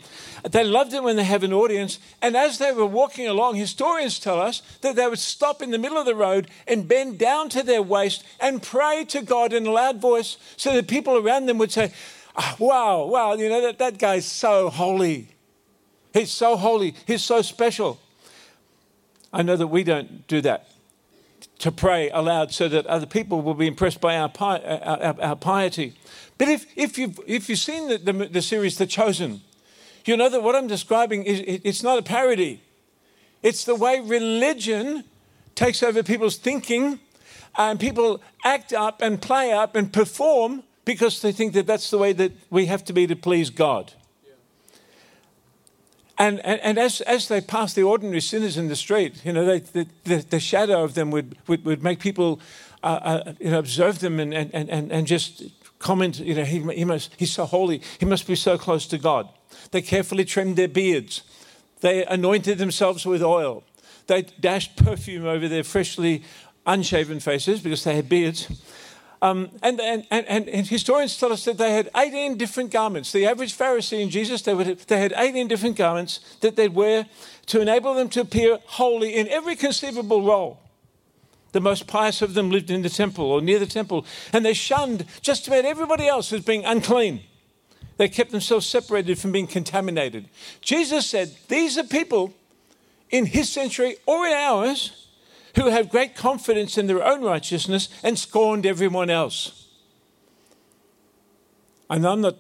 They 0.50 0.64
loved 0.64 0.94
it 0.94 1.04
when 1.04 1.16
they 1.16 1.24
have 1.24 1.44
an 1.44 1.54
audience. 1.54 2.00
And 2.22 2.36
as 2.36 2.58
they 2.58 2.72
were 2.72 2.86
walking 2.86 3.28
along, 3.28 3.56
historians 3.56 4.20
tell 4.20 4.42
us 4.42 4.62
that 4.82 4.96
they 4.96 5.08
would 5.08 5.20
stop 5.20 5.62
in 5.62 5.72
the 5.72 5.78
middle 5.78 6.00
of 6.00 6.06
the 6.06 6.16
road 6.16 6.50
and 6.68 6.88
bend 6.88 7.20
down 7.20 7.50
to 7.50 7.62
their 7.62 7.84
waist 7.84 8.24
and 8.40 8.64
pray 8.64 9.06
to 9.10 9.22
God 9.22 9.54
in 9.54 9.68
a 9.68 9.72
loud 9.72 10.02
voice 10.02 10.38
so 10.58 10.74
that 10.74 10.88
people 10.88 11.18
around 11.18 11.46
them 11.46 11.60
would 11.60 11.72
say, 11.72 11.94
oh, 12.36 12.56
Wow, 12.58 13.06
wow, 13.06 13.34
you 13.36 13.48
know, 13.48 13.62
that, 13.62 13.78
that 13.78 14.00
guy's 14.00 14.26
so 14.26 14.70
holy. 14.70 15.30
He's 16.14 16.32
so 16.32 16.58
holy. 16.58 16.96
He's 17.06 17.24
so 17.24 17.44
special. 17.44 18.00
I 19.34 19.42
know 19.42 19.56
that 19.56 19.68
we 19.68 19.84
don't 19.84 20.28
do 20.28 20.42
that 20.42 20.68
to 21.60 21.72
pray 21.72 22.10
aloud 22.10 22.54
so 22.54 22.68
that 22.68 22.86
other 22.88 23.06
people 23.06 23.42
will 23.42 23.54
be 23.54 23.68
impressed 23.68 24.02
by 24.02 24.18
our, 24.18 24.30
pi- 24.30 24.60
our, 24.60 25.22
our 25.22 25.36
piety. 25.36 25.94
But 26.38 26.50
if, 26.50 26.66
if, 26.76 26.98
you've, 26.98 27.20
if 27.26 27.50
you've 27.50 27.60
seen 27.60 27.90
the, 27.90 27.98
the, 27.98 28.14
the 28.28 28.42
series 28.42 28.78
The 28.78 28.86
Chosen, 28.86 29.42
you 30.06 30.16
know 30.16 30.30
that 30.30 30.42
what 30.42 30.56
I'm 30.56 30.68
describing 30.68 31.24
is 31.24 31.44
it's 31.46 31.84
not 31.84 31.98
a 31.98 32.02
parody. 32.02 32.62
It's 33.44 33.66
the 33.66 33.76
way 33.76 34.00
religion 34.00 35.04
takes 35.56 35.84
over 35.84 36.02
people's 36.02 36.38
thinking 36.38 37.00
and 37.58 37.80
people 37.80 38.22
act 38.46 38.72
up 38.72 39.02
and 39.02 39.22
play 39.22 39.52
up 39.52 39.76
and 39.76 39.92
perform 39.92 40.64
because 40.86 41.22
they 41.22 41.32
think 41.32 41.54
that 41.54 41.68
that's 41.68 41.90
the 41.90 41.98
way 41.98 42.14
that 42.14 42.32
we 42.50 42.68
have 42.68 42.86
to 42.86 42.94
be 42.94 43.06
to 43.08 43.16
please 43.16 43.50
God. 43.50 43.94
And, 46.20 46.40
and, 46.40 46.60
and, 46.62 46.80
as, 46.80 47.02
as 47.02 47.28
they 47.28 47.42
passed 47.42 47.76
the 47.76 47.84
ordinary 47.84 48.22
sinners 48.22 48.58
in 48.58 48.70
the 48.70 48.76
street, 48.76 49.22
you 49.24 49.32
know, 49.32 49.46
they, 49.46 49.60
the, 49.60 49.88
the, 50.04 50.16
the, 50.18 50.40
shadow 50.40 50.84
of 50.84 50.96
them 50.96 51.12
would, 51.12 51.38
would, 51.48 51.64
would 51.64 51.84
make 51.84 52.00
people 52.00 52.40
uh, 52.84 52.88
uh, 52.88 53.34
you 53.40 53.52
know, 53.52 53.60
observe 53.60 54.00
them 54.00 54.20
and, 54.20 54.34
and, 54.34 54.54
and, 54.54 54.92
and 54.92 55.06
just 55.06 55.44
comment, 55.80 56.20
you 56.20 56.34
know, 56.34 56.44
he, 56.44 56.60
he 56.74 56.86
must, 56.86 57.14
he's 57.18 57.32
so 57.32 57.46
holy, 57.46 57.82
he 58.00 58.06
must 58.06 58.26
be 58.28 58.36
so 58.36 58.58
close 58.58 58.88
to 58.88 58.98
God. 58.98 59.30
They 59.72 59.82
carefully 59.82 60.26
trimmed 60.26 60.56
their 60.56 60.68
beards. 60.68 61.22
They 61.82 62.06
anointed 62.06 62.58
themselves 62.58 63.06
with 63.06 63.22
oil. 63.22 63.64
They 64.08 64.24
dashed 64.24 64.76
perfume 64.78 65.26
over 65.26 65.48
their 65.48 65.64
freshly 65.64 66.24
unshaven 66.66 67.20
faces 67.20 67.60
because 67.60 67.84
they 67.84 67.96
had 67.96 68.10
beards. 68.10 68.48
Um, 69.22 69.50
and, 69.64 69.82
and, 69.82 70.06
and, 70.12 70.48
and, 70.48 70.68
historians 70.68 71.18
tell 71.18 71.34
us 71.34 71.44
that 71.46 71.58
they 71.58 71.74
had 71.74 71.90
18 71.96 72.38
different 72.38 72.70
garments. 72.70 73.12
The 73.12 73.26
average 73.26 73.58
Pharisee 73.58 74.00
in 74.00 74.12
Jesus, 74.12 74.44
they, 74.44 74.54
would, 74.54 74.78
they 74.82 75.00
had 75.00 75.12
18 75.18 75.48
different 75.48 75.76
garments 75.76 76.20
that 76.42 76.56
they'd 76.56 76.76
wear 76.76 77.08
to 77.48 77.60
enable 77.60 77.96
them 77.96 78.10
to 78.10 78.22
appear 78.22 78.60
holy 78.66 79.16
in 79.16 79.28
every 79.30 79.56
conceivable 79.56 80.22
role. 80.22 80.60
The 81.52 81.62
most 81.62 81.88
pious 81.88 82.22
of 82.22 82.36
them 82.36 82.52
lived 82.52 82.70
in 82.70 82.84
the 82.84 82.90
temple 82.90 83.26
or 83.26 83.42
near 83.42 83.58
the 83.58 83.66
temple, 83.66 84.06
and 84.32 84.46
they 84.46 84.54
shunned 84.54 85.06
just 85.22 85.48
about 85.48 85.66
everybody 85.66 86.08
else 86.08 86.32
as 86.32 86.42
being 86.42 86.64
unclean. 86.66 87.22
They 87.98 88.10
kept 88.10 88.30
themselves 88.30 88.68
separated 88.68 89.18
from 89.18 89.32
being 89.32 89.48
contaminated. 89.48 90.30
Jesus 90.62 91.08
said, 91.08 91.36
These 91.48 91.80
are 91.80 91.84
people 91.84 92.36
in 93.10 93.26
his 93.26 93.50
century 93.50 93.96
or 94.06 94.28
in 94.28 94.34
ours 94.34 95.07
who 95.58 95.70
have 95.70 95.90
great 95.90 96.16
confidence 96.16 96.78
in 96.78 96.86
their 96.86 97.04
own 97.04 97.24
righteousness 97.24 97.90
and 98.04 98.18
scorned 98.18 98.64
everyone 98.64 99.10
else. 99.10 99.66
And 101.90 102.06
I'm 102.06 102.22
not 102.22 102.36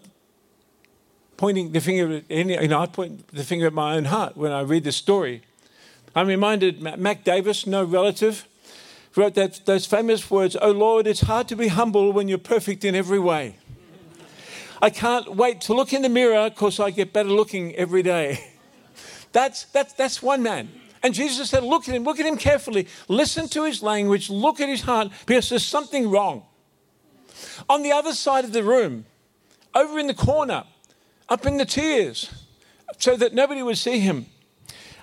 pointing 1.35 1.71
the 1.71 1.81
finger 1.81 2.17
at 2.17 2.25
any, 2.29 2.61
you 2.61 2.67
know, 2.67 2.79
I 2.79 2.85
point 2.85 3.27
the 3.29 3.43
finger 3.43 3.65
at 3.65 3.73
my 3.73 3.95
own 3.95 4.05
heart 4.05 4.37
when 4.37 4.51
I 4.51 4.61
read 4.61 4.83
this 4.83 4.97
story. 4.97 5.41
I'm 6.15 6.27
reminded, 6.27 6.79
Mac 6.81 7.23
Davis, 7.23 7.65
no 7.65 7.83
relative, 7.83 8.47
wrote 9.15 9.33
that, 9.33 9.65
those 9.65 9.87
famous 9.87 10.29
words, 10.29 10.55
Oh 10.61 10.71
Lord, 10.71 11.07
it's 11.07 11.21
hard 11.21 11.47
to 11.47 11.55
be 11.55 11.69
humble 11.69 12.13
when 12.13 12.27
you're 12.27 12.37
perfect 12.37 12.85
in 12.85 12.93
every 12.93 13.19
way. 13.19 13.57
I 14.79 14.91
can't 14.91 15.35
wait 15.35 15.61
to 15.61 15.73
look 15.73 15.91
in 15.91 16.03
the 16.03 16.09
mirror 16.09 16.51
because 16.51 16.79
I 16.79 16.91
get 16.91 17.13
better 17.13 17.29
looking 17.29 17.73
every 17.75 18.03
day. 18.03 18.51
That's, 19.33 19.65
that's, 19.65 19.93
that's 19.93 20.23
one 20.23 20.41
man. 20.41 20.69
And 21.03 21.13
Jesus 21.13 21.49
said, 21.49 21.63
Look 21.63 21.87
at 21.87 21.95
him, 21.95 22.03
look 22.03 22.19
at 22.19 22.25
him 22.25 22.37
carefully, 22.37 22.87
listen 23.07 23.47
to 23.49 23.63
his 23.63 23.81
language, 23.81 24.29
look 24.29 24.59
at 24.59 24.69
his 24.69 24.81
heart, 24.81 25.09
because 25.25 25.49
there's 25.49 25.65
something 25.65 26.09
wrong. 26.09 26.43
On 27.69 27.83
the 27.83 27.91
other 27.91 28.13
side 28.13 28.45
of 28.45 28.53
the 28.53 28.63
room, 28.63 29.05
over 29.75 29.99
in 29.99 30.07
the 30.07 30.13
corner, 30.13 30.63
up 31.29 31.45
in 31.45 31.57
the 31.57 31.65
tiers, 31.65 32.31
so 32.97 33.15
that 33.17 33.33
nobody 33.33 33.61
would 33.61 33.77
see 33.77 33.99
him, 33.99 34.25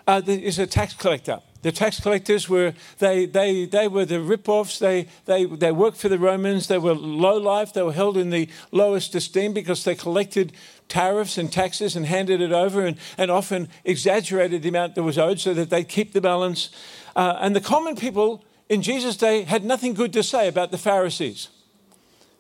uh, 0.07 0.21
is 0.27 0.59
a 0.59 0.67
tax 0.67 0.95
collector. 0.95 1.41
The 1.63 1.73
tax 1.73 1.99
collectors 1.99 2.47
were 2.47 2.75
they 2.99 3.25
they 3.25 3.65
they 3.65 3.89
were 3.89 4.05
the 4.05 4.21
rip-offs. 4.21 4.79
They 4.79 5.09
they 5.25 5.47
they 5.47 5.73
worked 5.73 5.97
for 5.97 6.11
the 6.11 6.19
Romans. 6.19 6.67
They 6.67 6.77
were 6.77 6.95
low 6.95 7.39
life. 7.39 7.73
They 7.73 7.83
were 7.83 7.95
held 7.95 8.19
in 8.19 8.29
the 8.29 8.51
lowest 8.71 9.15
esteem 9.15 9.55
because 9.55 9.83
they 9.83 9.95
collected 9.95 10.53
tariffs 10.89 11.39
and 11.39 11.53
taxes 11.53 11.97
and 11.97 12.07
handed 12.07 12.41
it 12.41 12.53
over 12.53 12.85
and, 12.85 12.97
and 13.17 13.31
often 13.31 13.69
exaggerated 13.85 14.63
the 14.63 14.69
amount 14.69 14.95
that 14.95 15.03
was 15.03 15.19
owed 15.19 15.41
so 15.41 15.55
that 15.55 15.71
they'd 15.71 15.89
keep 15.89 16.13
the 16.13 16.21
balance. 16.21 16.71
Uh, 17.17 17.39
and 17.41 17.55
the 17.55 17.61
common 17.61 17.97
people 17.97 18.45
in 18.69 18.83
Jesus' 18.83 19.17
day 19.17 19.43
had 19.43 19.65
nothing 19.65 19.95
good 19.95 20.13
to 20.13 20.23
say 20.23 20.49
about 20.49 20.71
the 20.71 20.79
Pharisees. 20.79 21.49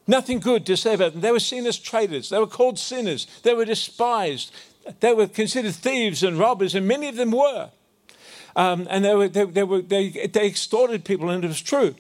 Nothing 0.07 0.39
good 0.39 0.67
to 0.67 0.77
say 0.77 0.95
about 0.95 1.13
them. 1.13 1.23
They 1.23 1.33
were 1.33 1.41
seen 1.41 1.67
as 1.67 1.79
traitors. 1.79 2.29
They 2.29 2.39
were 2.39 2.47
called 2.47 2.79
sinners. 2.79 3.27
They 3.43 3.55
were 3.55 3.65
despised. 3.65 4.53
They 5.01 5.15
were 5.15 5.27
considered 5.27 5.75
thieves 5.75 6.23
and 6.23 6.39
robbers, 6.39 6.75
and 6.75 6.87
many 6.87 7.09
of 7.09 7.17
them 7.17 7.31
were. 7.31 7.71
Um, 8.57 8.87
and 8.91 9.05
they, 9.05 9.15
were, 9.15 9.29
they, 9.29 9.45
they, 9.45 9.63
were, 9.65 9.81
they, 9.81 10.11
they 10.11 10.47
extorted 10.47 11.05
people, 11.05 11.31
and 11.31 11.45
it 11.45 11.49
was 11.49 11.63
true. 11.63 11.95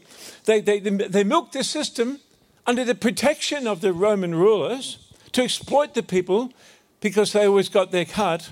They, 0.45 0.61
they, 0.61 0.79
they 0.79 1.25
milked 1.25 1.55
the 1.55 1.65
system 1.65 2.21
under 2.67 2.85
the 2.85 2.95
protection 2.95 3.67
of 3.67 3.81
the 3.81 3.93
Roman 3.93 4.35
rulers 4.35 4.99
to 5.35 5.43
exploit 5.43 5.95
the 5.95 6.03
people 6.03 6.53
because 7.00 7.33
they 7.33 7.47
always 7.47 7.69
got 7.69 7.91
their 7.91 8.07
cut. 8.07 8.50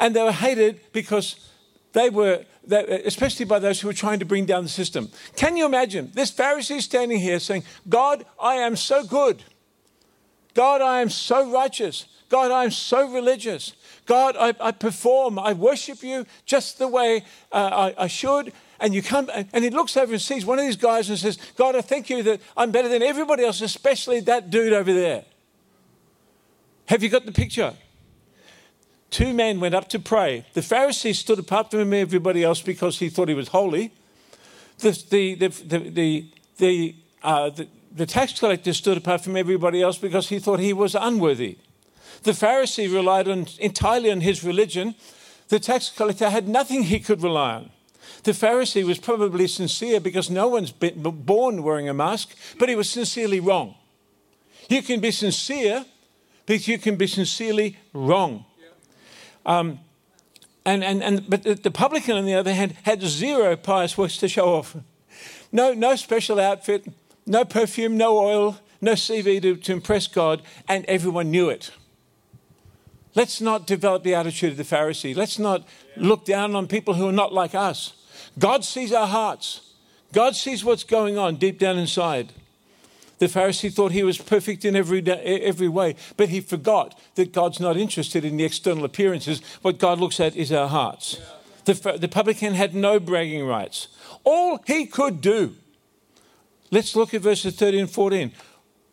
And 0.00 0.14
they 0.14 0.22
were 0.22 0.32
hated 0.32 0.80
because 0.92 1.50
they 1.92 2.10
were, 2.10 2.44
especially 2.68 3.44
by 3.46 3.60
those 3.60 3.80
who 3.80 3.86
were 3.86 3.94
trying 3.94 4.18
to 4.18 4.24
bring 4.24 4.44
down 4.44 4.64
the 4.64 4.68
system. 4.68 5.10
Can 5.36 5.56
you 5.56 5.64
imagine 5.64 6.10
this 6.12 6.32
Pharisee 6.32 6.82
standing 6.82 7.20
here 7.20 7.38
saying, 7.38 7.62
God, 7.88 8.26
I 8.40 8.56
am 8.56 8.74
so 8.74 9.04
good. 9.04 9.44
God, 10.54 10.80
I 10.82 11.00
am 11.00 11.10
so 11.10 11.50
righteous. 11.50 12.06
God, 12.28 12.50
I 12.50 12.64
am 12.64 12.70
so 12.70 13.12
religious. 13.12 13.74
God, 14.06 14.36
I, 14.38 14.54
I 14.60 14.72
perform, 14.72 15.38
I 15.38 15.52
worship 15.52 16.02
you 16.02 16.26
just 16.46 16.78
the 16.78 16.88
way 16.88 17.24
uh, 17.52 17.92
I, 17.96 18.04
I 18.04 18.06
should. 18.08 18.52
And 18.80 18.92
you 18.92 19.02
come, 19.02 19.30
and 19.32 19.62
he 19.62 19.70
looks 19.70 19.96
over 19.96 20.12
and 20.12 20.20
sees 20.20 20.44
one 20.44 20.58
of 20.58 20.64
these 20.64 20.76
guys 20.76 21.08
and 21.08 21.18
says, 21.18 21.38
God, 21.56 21.76
I 21.76 21.80
thank 21.80 22.10
you 22.10 22.22
that 22.24 22.40
I'm 22.56 22.72
better 22.72 22.88
than 22.88 23.02
everybody 23.02 23.44
else, 23.44 23.60
especially 23.60 24.20
that 24.20 24.50
dude 24.50 24.72
over 24.72 24.92
there. 24.92 25.24
Have 26.86 27.02
you 27.02 27.08
got 27.08 27.26
the 27.26 27.32
picture? 27.32 27.74
Two 29.10 29.32
men 29.32 29.60
went 29.60 29.74
up 29.74 29.88
to 29.90 29.98
pray. 29.98 30.44
The 30.54 30.60
Pharisee 30.60 31.14
stood 31.14 31.38
apart 31.38 31.70
from 31.70 31.92
everybody 31.92 32.42
else 32.42 32.60
because 32.60 32.98
he 32.98 33.08
thought 33.08 33.28
he 33.28 33.34
was 33.34 33.48
holy. 33.48 33.92
The, 34.78 34.90
the, 35.08 35.34
the, 35.34 35.78
the, 35.78 36.30
the, 36.58 36.94
uh, 37.22 37.50
tax 38.06 38.38
collector 38.38 38.72
stood 38.72 38.98
apart 38.98 39.22
from 39.22 39.36
everybody 39.36 39.82
else 39.82 39.98
because 39.98 40.28
he 40.28 40.38
thought 40.38 40.58
he 40.58 40.72
was 40.72 40.94
unworthy. 40.94 41.58
The 42.24 42.32
Pharisee 42.32 42.92
relied 42.92 43.28
on, 43.28 43.46
entirely 43.60 44.10
on 44.10 44.20
his 44.20 44.42
religion. 44.42 44.94
The 45.48 45.60
tax 45.60 45.90
collector 45.90 46.30
had 46.30 46.48
nothing 46.48 46.84
he 46.84 46.98
could 46.98 47.22
rely 47.22 47.54
on. 47.54 47.70
The 48.24 48.32
Pharisee 48.32 48.84
was 48.84 48.98
probably 48.98 49.46
sincere 49.46 50.00
because 50.00 50.30
no 50.30 50.48
one's 50.48 50.72
born 50.72 51.62
wearing 51.62 51.88
a 51.88 51.94
mask, 51.94 52.34
but 52.58 52.68
he 52.68 52.74
was 52.74 52.88
sincerely 52.90 53.40
wrong. 53.40 53.74
You 54.68 54.82
can 54.82 55.00
be 55.00 55.10
sincere, 55.10 55.84
but 56.46 56.66
you 56.68 56.78
can 56.78 56.96
be 56.96 57.06
sincerely 57.06 57.78
wrong. 57.92 58.44
Um, 59.46 59.80
and, 60.64 60.82
and, 60.82 61.02
and, 61.02 61.28
but 61.28 61.62
the 61.62 61.70
publican, 61.70 62.16
on 62.16 62.24
the 62.24 62.34
other 62.34 62.54
hand, 62.54 62.74
had 62.84 63.02
zero 63.02 63.56
pious 63.56 63.98
works 63.98 64.16
to 64.18 64.28
show 64.28 64.54
off. 64.54 64.76
No, 65.52 65.74
no 65.74 65.94
special 65.96 66.40
outfit, 66.40 66.86
no 67.26 67.44
perfume, 67.44 67.96
no 67.96 68.18
oil, 68.18 68.58
no 68.80 68.92
CV 68.92 69.40
to, 69.42 69.56
to 69.56 69.72
impress 69.72 70.06
God, 70.06 70.42
and 70.66 70.84
everyone 70.86 71.30
knew 71.30 71.48
it. 71.50 71.70
Let's 73.14 73.40
not 73.40 73.66
develop 73.66 74.02
the 74.02 74.14
attitude 74.14 74.52
of 74.52 74.56
the 74.56 74.64
Pharisee. 74.64 75.14
Let's 75.14 75.38
not 75.38 75.66
look 75.96 76.24
down 76.24 76.56
on 76.56 76.66
people 76.66 76.94
who 76.94 77.08
are 77.08 77.12
not 77.12 77.32
like 77.32 77.54
us. 77.54 77.92
God 78.38 78.64
sees 78.64 78.92
our 78.92 79.06
hearts. 79.06 79.72
God 80.12 80.34
sees 80.34 80.64
what's 80.64 80.84
going 80.84 81.18
on 81.18 81.36
deep 81.36 81.58
down 81.58 81.78
inside. 81.78 82.32
The 83.24 83.40
Pharisee 83.40 83.72
thought 83.72 83.92
he 83.92 84.02
was 84.02 84.18
perfect 84.18 84.66
in 84.66 84.76
every, 84.76 85.02
every 85.08 85.66
way, 85.66 85.96
but 86.18 86.28
he 86.28 86.42
forgot 86.42 87.00
that 87.14 87.32
God's 87.32 87.58
not 87.58 87.74
interested 87.74 88.22
in 88.22 88.36
the 88.36 88.44
external 88.44 88.84
appearances. 88.84 89.40
What 89.62 89.78
God 89.78 89.98
looks 89.98 90.20
at 90.20 90.36
is 90.36 90.52
our 90.52 90.68
hearts. 90.68 91.18
The, 91.64 91.96
the 91.98 92.06
publican 92.06 92.52
had 92.52 92.74
no 92.74 93.00
bragging 93.00 93.46
rights. 93.46 93.88
All 94.24 94.60
he 94.66 94.84
could 94.84 95.22
do, 95.22 95.56
let's 96.70 96.94
look 96.94 97.14
at 97.14 97.22
verses 97.22 97.56
13 97.56 97.80
and 97.80 97.90
14. 97.90 98.30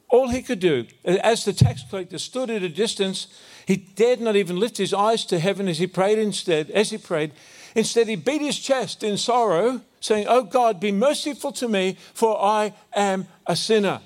All 0.08 0.30
he 0.30 0.42
could 0.42 0.62
do, 0.62 0.86
as 1.04 1.44
the 1.44 1.52
tax 1.52 1.84
collector 1.90 2.18
stood 2.18 2.50
at 2.50 2.64
a 2.64 2.70
distance, 2.70 3.28
he 3.66 3.76
dared 3.76 4.22
not 4.22 4.38
even 4.38 4.62
lift 4.62 4.78
his 4.78 4.94
eyes 4.94 5.26
to 5.26 5.40
heaven 5.40 5.68
as 5.68 5.80
he 5.80 5.88
prayed 5.88 6.20
instead, 6.20 6.72
as 6.72 6.92
he 6.92 6.98
prayed. 6.98 7.34
Instead, 7.76 8.08
he 8.08 8.16
beat 8.16 8.40
his 8.40 8.58
chest 8.58 9.04
in 9.04 9.18
sorrow, 9.18 9.82
saying, 10.00 10.26
Oh 10.30 10.44
God, 10.44 10.80
be 10.80 10.94
merciful 10.94 11.52
to 11.52 11.68
me, 11.68 11.98
for 12.14 12.42
I 12.42 12.74
am 12.94 13.28
a 13.46 13.58
sinner. 13.58 14.00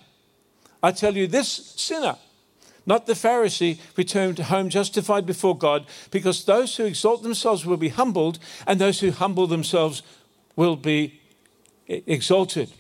I 0.86 0.92
tell 0.92 1.16
you, 1.16 1.28
this 1.28 1.50
sinner, 1.76 2.16
not 2.86 3.08
the 3.08 3.14
Pharisee, 3.14 3.80
returned 3.98 4.40
home 4.40 4.70
justified 4.70 5.26
before 5.26 5.58
God, 5.58 5.86
because 6.12 6.46
those 6.46 6.76
who 6.76 6.86
exalt 6.86 7.24
themselves 7.24 7.66
will 7.66 7.78
be 7.78 7.90
humbled, 7.90 8.40
and 8.68 8.80
those 8.80 9.00
who 9.00 9.12
humble 9.12 9.48
themselves 9.48 10.04
will 10.56 10.76
be 10.76 11.20
exalted. 11.88 12.72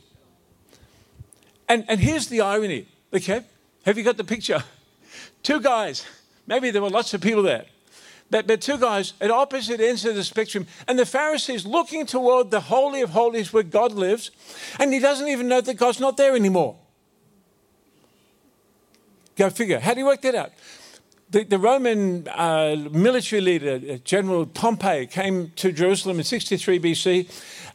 And, 1.67 1.83
and 1.87 1.99
here's 1.99 2.27
the 2.27 2.41
irony, 2.41 2.87
okay? 3.13 3.41
Have 3.85 3.97
you 3.97 4.03
got 4.03 4.17
the 4.17 4.23
picture? 4.23 4.63
Two 5.43 5.59
guys 5.59 6.05
Maybe 6.47 6.71
there 6.71 6.81
were 6.81 6.89
lots 6.89 7.13
of 7.13 7.21
people 7.21 7.43
there. 7.43 7.65
But, 8.29 8.47
but 8.47 8.61
two 8.61 8.77
guys 8.77 9.13
at 9.21 9.29
opposite 9.29 9.79
ends 9.79 10.03
of 10.05 10.15
the 10.15 10.23
spectrum, 10.23 10.65
and 10.87 10.97
the 10.97 11.05
Pharisees 11.05 11.65
looking 11.65 12.05
toward 12.05 12.49
the 12.49 12.59
Holy 12.59 13.01
of 13.01 13.11
Holies 13.11 13.53
where 13.53 13.63
God 13.63 13.91
lives, 13.91 14.31
and 14.79 14.91
he 14.91 14.99
doesn't 14.99 15.27
even 15.27 15.47
know 15.47 15.61
that 15.61 15.75
God's 15.75 15.99
not 15.99 16.17
there 16.17 16.35
anymore. 16.35 16.75
Go 19.35 19.49
figure. 19.49 19.79
How 19.79 19.93
do 19.93 19.99
you 19.99 20.05
work 20.05 20.21
that 20.21 20.35
out? 20.35 20.51
the, 21.29 21.43
the 21.43 21.59
Roman 21.59 22.27
uh, 22.29 22.75
military 22.91 23.41
leader, 23.41 23.81
uh, 23.93 23.97
General 24.03 24.45
Pompey, 24.45 25.07
came 25.07 25.51
to 25.57 25.71
Jerusalem 25.71 26.17
in 26.17 26.23
63 26.23 26.79
BC. 26.79 27.29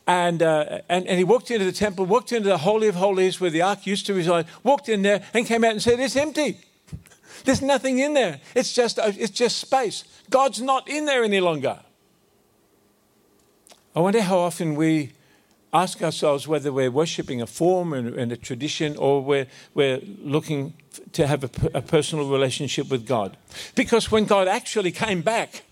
And, 0.06 0.42
uh, 0.42 0.80
and, 0.88 1.06
and 1.06 1.18
he 1.18 1.24
walked 1.24 1.50
into 1.50 1.64
the 1.64 1.72
temple, 1.72 2.06
walked 2.06 2.32
into 2.32 2.48
the 2.48 2.58
Holy 2.58 2.88
of 2.88 2.94
Holies 2.94 3.40
where 3.40 3.50
the 3.50 3.62
ark 3.62 3.86
used 3.86 4.06
to 4.06 4.14
reside, 4.14 4.46
walked 4.62 4.88
in 4.88 5.02
there 5.02 5.22
and 5.34 5.46
came 5.46 5.62
out 5.62 5.72
and 5.72 5.82
said, 5.82 6.00
It's 6.00 6.16
empty. 6.16 6.58
There's 7.44 7.62
nothing 7.62 7.98
in 7.98 8.14
there. 8.14 8.40
It's 8.54 8.72
just, 8.72 8.98
uh, 8.98 9.12
it's 9.16 9.30
just 9.30 9.58
space. 9.58 10.04
God's 10.30 10.60
not 10.60 10.88
in 10.88 11.04
there 11.04 11.22
any 11.22 11.40
longer. 11.40 11.80
I 13.94 14.00
wonder 14.00 14.22
how 14.22 14.38
often 14.38 14.74
we 14.74 15.12
ask 15.72 16.02
ourselves 16.02 16.48
whether 16.48 16.72
we're 16.72 16.90
worshipping 16.90 17.40
a 17.40 17.46
form 17.46 17.92
and, 17.92 18.32
a 18.32 18.36
tradition 18.36 18.96
or 18.96 19.22
we're, 19.22 19.46
we're 19.74 20.00
looking 20.22 20.74
to 21.12 21.26
have 21.26 21.44
a, 21.44 21.50
a 21.74 21.82
personal 21.82 22.28
relationship 22.28 22.90
with 22.90 23.06
God. 23.06 23.36
Because 23.74 24.10
when 24.10 24.24
God 24.24 24.48
actually 24.48 24.90
came 24.90 25.22
back 25.22 25.62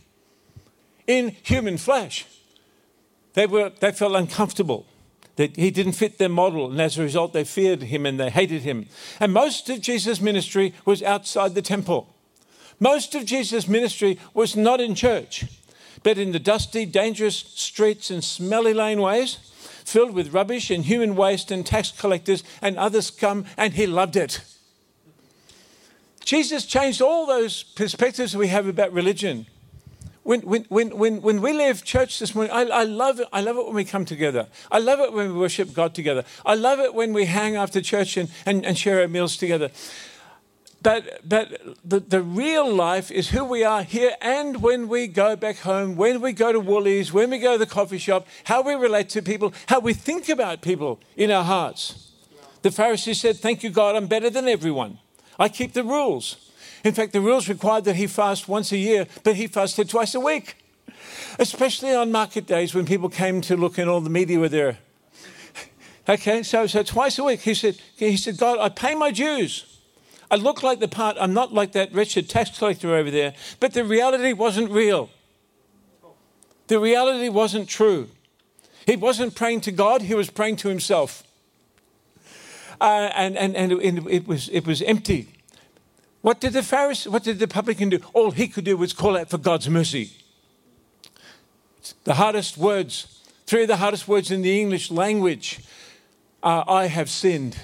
in 1.06 1.36
human 1.42 1.78
flesh, 1.78 2.26
they, 3.34 3.46
were, 3.46 3.72
they 3.80 3.92
felt 3.92 4.14
uncomfortable. 4.14 4.86
That 5.36 5.56
he 5.56 5.70
didn't 5.70 5.92
fit 5.92 6.18
their 6.18 6.28
model, 6.28 6.68
and 6.68 6.80
as 6.80 6.98
a 6.98 7.02
result, 7.02 7.32
they 7.32 7.44
feared 7.44 7.82
him 7.84 8.06
and 8.06 8.18
they 8.18 8.28
hated 8.28 8.62
him. 8.62 8.86
And 9.20 9.32
most 9.32 9.70
of 9.70 9.80
Jesus' 9.80 10.20
ministry 10.20 10.74
was 10.84 11.00
outside 11.00 11.54
the 11.54 11.62
temple. 11.62 12.12
Most 12.80 13.14
of 13.14 13.24
Jesus' 13.24 13.68
ministry 13.68 14.18
was 14.34 14.56
not 14.56 14.80
in 14.80 14.96
church, 14.96 15.44
but 16.02 16.18
in 16.18 16.32
the 16.32 16.40
dusty, 16.40 16.86
dangerous 16.86 17.36
streets 17.36 18.10
and 18.10 18.22
smelly 18.22 18.74
laneways 18.74 19.38
filled 19.88 20.14
with 20.14 20.32
rubbish 20.32 20.70
and 20.70 20.84
human 20.84 21.16
waste 21.16 21.50
and 21.50 21.64
tax 21.64 21.90
collectors 21.90 22.44
and 22.60 22.76
other 22.76 23.00
scum, 23.00 23.44
and 23.56 23.74
he 23.74 23.86
loved 23.86 24.16
it. 24.16 24.40
Jesus 26.24 26.66
changed 26.66 27.00
all 27.00 27.26
those 27.26 27.62
perspectives 27.62 28.36
we 28.36 28.48
have 28.48 28.66
about 28.66 28.92
religion. 28.92 29.46
When, 30.24 30.42
when, 30.42 30.64
when, 30.64 31.22
when, 31.22 31.40
we 31.40 31.54
leave 31.54 31.84
church 31.84 32.18
this 32.18 32.34
morning, 32.34 32.52
I, 32.52 32.64
I, 32.64 32.84
love 32.84 33.18
it. 33.18 33.28
I 33.32 33.40
love 33.40 33.56
it 33.56 33.64
when 33.64 33.74
we 33.74 33.84
come 33.86 34.04
together. 34.04 34.46
I 34.70 34.78
love 34.78 35.00
it 35.00 35.14
when 35.14 35.32
we 35.32 35.38
worship 35.38 35.72
God 35.72 35.94
together. 35.94 36.22
I 36.44 36.54
love 36.54 36.80
it 36.80 36.92
when 36.92 37.14
we 37.14 37.24
hang 37.24 37.56
after 37.56 37.80
church 37.80 38.18
and, 38.18 38.28
and, 38.44 38.66
and 38.66 38.76
share 38.76 39.00
our 39.00 39.08
meals 39.08 39.38
together. 39.38 39.70
But, 40.80 41.28
but 41.28 41.60
the, 41.84 41.98
the 41.98 42.22
real 42.22 42.72
life 42.72 43.10
is 43.10 43.30
who 43.30 43.44
we 43.44 43.64
are 43.64 43.82
here 43.82 44.12
and 44.20 44.62
when 44.62 44.86
we 44.86 45.08
go 45.08 45.34
back 45.34 45.58
home, 45.58 45.96
when 45.96 46.20
we 46.20 46.32
go 46.32 46.52
to 46.52 46.60
Woolies, 46.60 47.12
when 47.12 47.30
we 47.30 47.38
go 47.38 47.54
to 47.54 47.58
the 47.58 47.66
coffee 47.66 47.98
shop, 47.98 48.28
how 48.44 48.62
we 48.62 48.74
relate 48.74 49.08
to 49.10 49.22
people, 49.22 49.52
how 49.66 49.80
we 49.80 49.92
think 49.92 50.28
about 50.28 50.62
people 50.62 51.00
in 51.16 51.32
our 51.32 51.42
hearts. 51.42 52.12
The 52.62 52.68
Pharisee 52.70 53.16
said, 53.16 53.36
Thank 53.36 53.62
you, 53.62 53.70
God, 53.70 53.96
I'm 53.96 54.06
better 54.06 54.30
than 54.30 54.46
everyone. 54.46 54.98
I 55.38 55.48
keep 55.48 55.72
the 55.72 55.84
rules. 55.84 56.52
In 56.84 56.94
fact, 56.94 57.12
the 57.12 57.20
rules 57.20 57.48
required 57.48 57.84
that 57.84 57.96
he 57.96 58.06
fast 58.06 58.48
once 58.48 58.70
a 58.70 58.76
year, 58.76 59.06
but 59.24 59.34
he 59.34 59.48
fasted 59.48 59.88
twice 59.90 60.14
a 60.14 60.20
week, 60.20 60.56
especially 61.40 61.92
on 61.92 62.12
market 62.12 62.46
days 62.46 62.72
when 62.72 62.86
people 62.86 63.08
came 63.08 63.40
to 63.42 63.56
look 63.56 63.78
and 63.78 63.90
all 63.90 64.00
the 64.00 64.10
media 64.10 64.38
were 64.38 64.48
there. 64.48 64.78
Okay, 66.10 66.42
so, 66.42 66.66
so 66.66 66.82
twice 66.82 67.18
a 67.18 67.24
week, 67.24 67.42
he 67.42 67.52
said, 67.52 67.76
he 67.96 68.16
said, 68.16 68.38
God, 68.38 68.58
I 68.58 68.70
pay 68.70 68.94
my 68.94 69.10
dues. 69.10 69.77
I 70.30 70.36
look 70.36 70.62
like 70.62 70.80
the 70.80 70.88
part, 70.88 71.16
I'm 71.18 71.32
not 71.32 71.52
like 71.52 71.72
that 71.72 71.92
wretched 71.94 72.28
tax 72.28 72.58
collector 72.58 72.94
over 72.94 73.10
there, 73.10 73.34
but 73.60 73.72
the 73.72 73.84
reality 73.84 74.32
wasn't 74.32 74.70
real. 74.70 75.10
The 76.66 76.78
reality 76.78 77.28
wasn't 77.28 77.68
true. 77.68 78.08
He 78.86 78.96
wasn't 78.96 79.34
praying 79.34 79.62
to 79.62 79.72
God, 79.72 80.02
he 80.02 80.14
was 80.14 80.30
praying 80.30 80.56
to 80.56 80.68
himself. 80.68 81.22
Uh, 82.80 83.10
and 83.14 83.36
and, 83.36 83.56
and 83.56 83.72
it, 84.08 84.28
was, 84.28 84.48
it 84.50 84.66
was 84.66 84.82
empty. 84.82 85.28
What 86.20 86.40
did 86.40 86.52
the 86.52 86.60
Pharisee, 86.60 87.08
what 87.08 87.24
did 87.24 87.38
the 87.38 87.48
publican 87.48 87.88
do? 87.88 88.00
All 88.12 88.30
he 88.30 88.48
could 88.48 88.64
do 88.64 88.76
was 88.76 88.92
call 88.92 89.16
out 89.16 89.30
for 89.30 89.38
God's 89.38 89.68
mercy. 89.68 90.12
The 92.04 92.14
hardest 92.14 92.58
words, 92.58 93.22
three 93.46 93.62
of 93.62 93.68
the 93.68 93.78
hardest 93.78 94.08
words 94.08 94.30
in 94.30 94.42
the 94.42 94.60
English 94.60 94.90
language 94.90 95.60
are 96.42 96.64
I 96.68 96.86
have 96.86 97.08
sinned. 97.08 97.56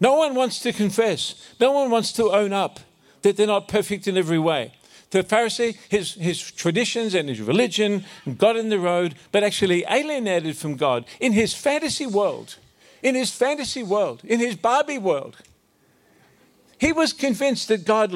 No 0.00 0.16
one 0.16 0.34
wants 0.34 0.58
to 0.60 0.72
confess. 0.72 1.34
No 1.60 1.72
one 1.72 1.90
wants 1.90 2.12
to 2.12 2.30
own 2.30 2.52
up 2.52 2.80
that 3.22 3.36
they're 3.36 3.46
not 3.46 3.68
perfect 3.68 4.06
in 4.06 4.16
every 4.16 4.38
way. 4.38 4.72
The 5.10 5.22
Pharisee, 5.22 5.76
his, 5.88 6.14
his 6.14 6.40
traditions 6.40 7.14
and 7.14 7.28
his 7.28 7.40
religion 7.40 8.04
got 8.36 8.56
in 8.56 8.68
the 8.68 8.80
road, 8.80 9.14
but 9.30 9.44
actually 9.44 9.84
alienated 9.88 10.56
from 10.56 10.76
God 10.76 11.04
in 11.20 11.32
his 11.32 11.54
fantasy 11.54 12.06
world, 12.06 12.56
in 13.02 13.14
his 13.14 13.30
fantasy 13.30 13.82
world, 13.82 14.22
in 14.24 14.40
his 14.40 14.56
Barbie 14.56 14.98
world. 14.98 15.36
He 16.78 16.92
was 16.92 17.12
convinced 17.12 17.68
that 17.68 17.84
God, 17.84 18.10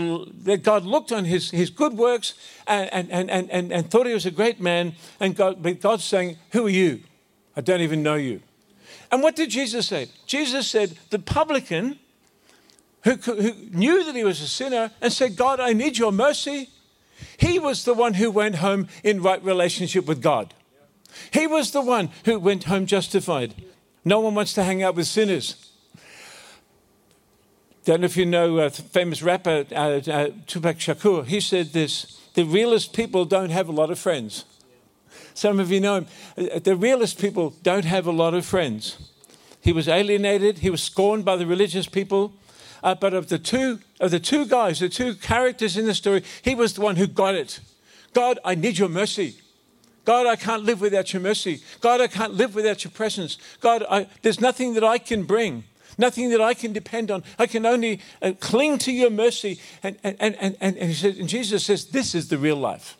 that 0.44 0.62
God 0.62 0.84
looked 0.84 1.12
on 1.12 1.24
his, 1.24 1.52
his 1.52 1.70
good 1.70 1.92
works 1.92 2.34
and, 2.66 3.10
and, 3.12 3.30
and, 3.30 3.50
and, 3.50 3.72
and 3.72 3.90
thought 3.90 4.06
he 4.06 4.12
was 4.12 4.26
a 4.26 4.30
great 4.30 4.60
man, 4.60 4.94
and 5.20 5.36
God, 5.36 5.62
but 5.62 5.80
God's 5.80 6.04
saying, 6.04 6.36
Who 6.50 6.66
are 6.66 6.70
you? 6.70 7.00
I 7.56 7.60
don't 7.60 7.80
even 7.80 8.02
know 8.02 8.16
you. 8.16 8.42
And 9.10 9.22
what 9.22 9.36
did 9.36 9.50
Jesus 9.50 9.86
say? 9.86 10.08
Jesus 10.26 10.68
said, 10.68 10.98
The 11.10 11.18
publican 11.18 11.98
who, 13.04 13.14
who 13.14 13.52
knew 13.70 14.04
that 14.04 14.14
he 14.14 14.24
was 14.24 14.40
a 14.40 14.48
sinner 14.48 14.90
and 15.00 15.12
said, 15.12 15.36
God, 15.36 15.60
I 15.60 15.72
need 15.72 15.98
your 15.98 16.12
mercy. 16.12 16.68
He 17.36 17.58
was 17.58 17.84
the 17.84 17.94
one 17.94 18.14
who 18.14 18.30
went 18.30 18.56
home 18.56 18.88
in 19.02 19.22
right 19.22 19.42
relationship 19.42 20.06
with 20.06 20.22
God. 20.22 20.54
He 21.32 21.46
was 21.46 21.70
the 21.70 21.80
one 21.80 22.10
who 22.24 22.38
went 22.38 22.64
home 22.64 22.86
justified. 22.86 23.54
No 24.04 24.20
one 24.20 24.34
wants 24.34 24.52
to 24.54 24.62
hang 24.62 24.82
out 24.82 24.94
with 24.94 25.06
sinners. 25.06 25.72
Don't 27.84 28.02
know 28.02 28.06
if 28.06 28.16
you 28.16 28.26
know 28.26 28.58
a 28.58 28.70
famous 28.70 29.22
rapper, 29.22 29.64
uh, 29.72 30.00
uh, 30.06 30.28
Tupac 30.46 30.76
Shakur. 30.76 31.24
He 31.24 31.40
said 31.40 31.68
this 31.68 32.20
the 32.34 32.44
realest 32.44 32.92
people 32.92 33.24
don't 33.24 33.50
have 33.50 33.68
a 33.68 33.72
lot 33.72 33.90
of 33.90 33.98
friends. 33.98 34.44
Some 35.38 35.60
of 35.60 35.70
you 35.70 35.78
know 35.78 35.98
him. 35.98 36.06
Uh, 36.36 36.58
the 36.58 36.74
realest 36.74 37.20
people 37.20 37.54
don't 37.62 37.84
have 37.84 38.08
a 38.08 38.10
lot 38.10 38.34
of 38.34 38.44
friends. 38.44 38.98
He 39.60 39.72
was 39.72 39.86
alienated, 39.86 40.58
he 40.58 40.70
was 40.70 40.82
scorned 40.82 41.24
by 41.24 41.36
the 41.36 41.46
religious 41.46 41.86
people. 41.86 42.32
Uh, 42.82 42.96
but 42.96 43.14
of 43.14 43.28
the 43.28 43.38
two 43.38 43.78
of 44.00 44.10
the 44.10 44.18
two 44.18 44.46
guys, 44.46 44.80
the 44.80 44.88
two 44.88 45.14
characters 45.14 45.76
in 45.76 45.86
the 45.86 45.94
story, 45.94 46.24
he 46.42 46.56
was 46.56 46.74
the 46.74 46.80
one 46.80 46.96
who 46.96 47.06
got 47.06 47.36
it. 47.36 47.60
God, 48.14 48.40
I 48.44 48.56
need 48.56 48.78
your 48.78 48.88
mercy. 48.88 49.36
God, 50.04 50.26
I 50.26 50.34
can't 50.34 50.64
live 50.64 50.80
without 50.80 51.12
your 51.12 51.22
mercy. 51.22 51.60
God, 51.80 52.00
I 52.00 52.08
can't 52.08 52.34
live 52.34 52.56
without 52.56 52.82
your 52.82 52.90
presence. 52.90 53.38
God, 53.60 53.84
I, 53.88 54.08
there's 54.22 54.40
nothing 54.40 54.74
that 54.74 54.82
I 54.82 54.98
can 54.98 55.22
bring, 55.22 55.64
nothing 55.98 56.30
that 56.30 56.40
I 56.40 56.54
can 56.54 56.72
depend 56.72 57.12
on. 57.12 57.22
I 57.38 57.46
can 57.46 57.64
only 57.64 58.00
uh, 58.22 58.32
cling 58.40 58.78
to 58.78 58.92
your 58.92 59.10
mercy. 59.10 59.60
And, 59.84 59.98
and, 60.02 60.16
and, 60.18 60.56
and, 60.60 60.76
and, 60.78 60.94
said, 60.94 61.16
and 61.16 61.28
Jesus 61.28 61.64
says, 61.64 61.86
This 61.86 62.14
is 62.14 62.28
the 62.28 62.38
real 62.38 62.56
life. 62.56 62.96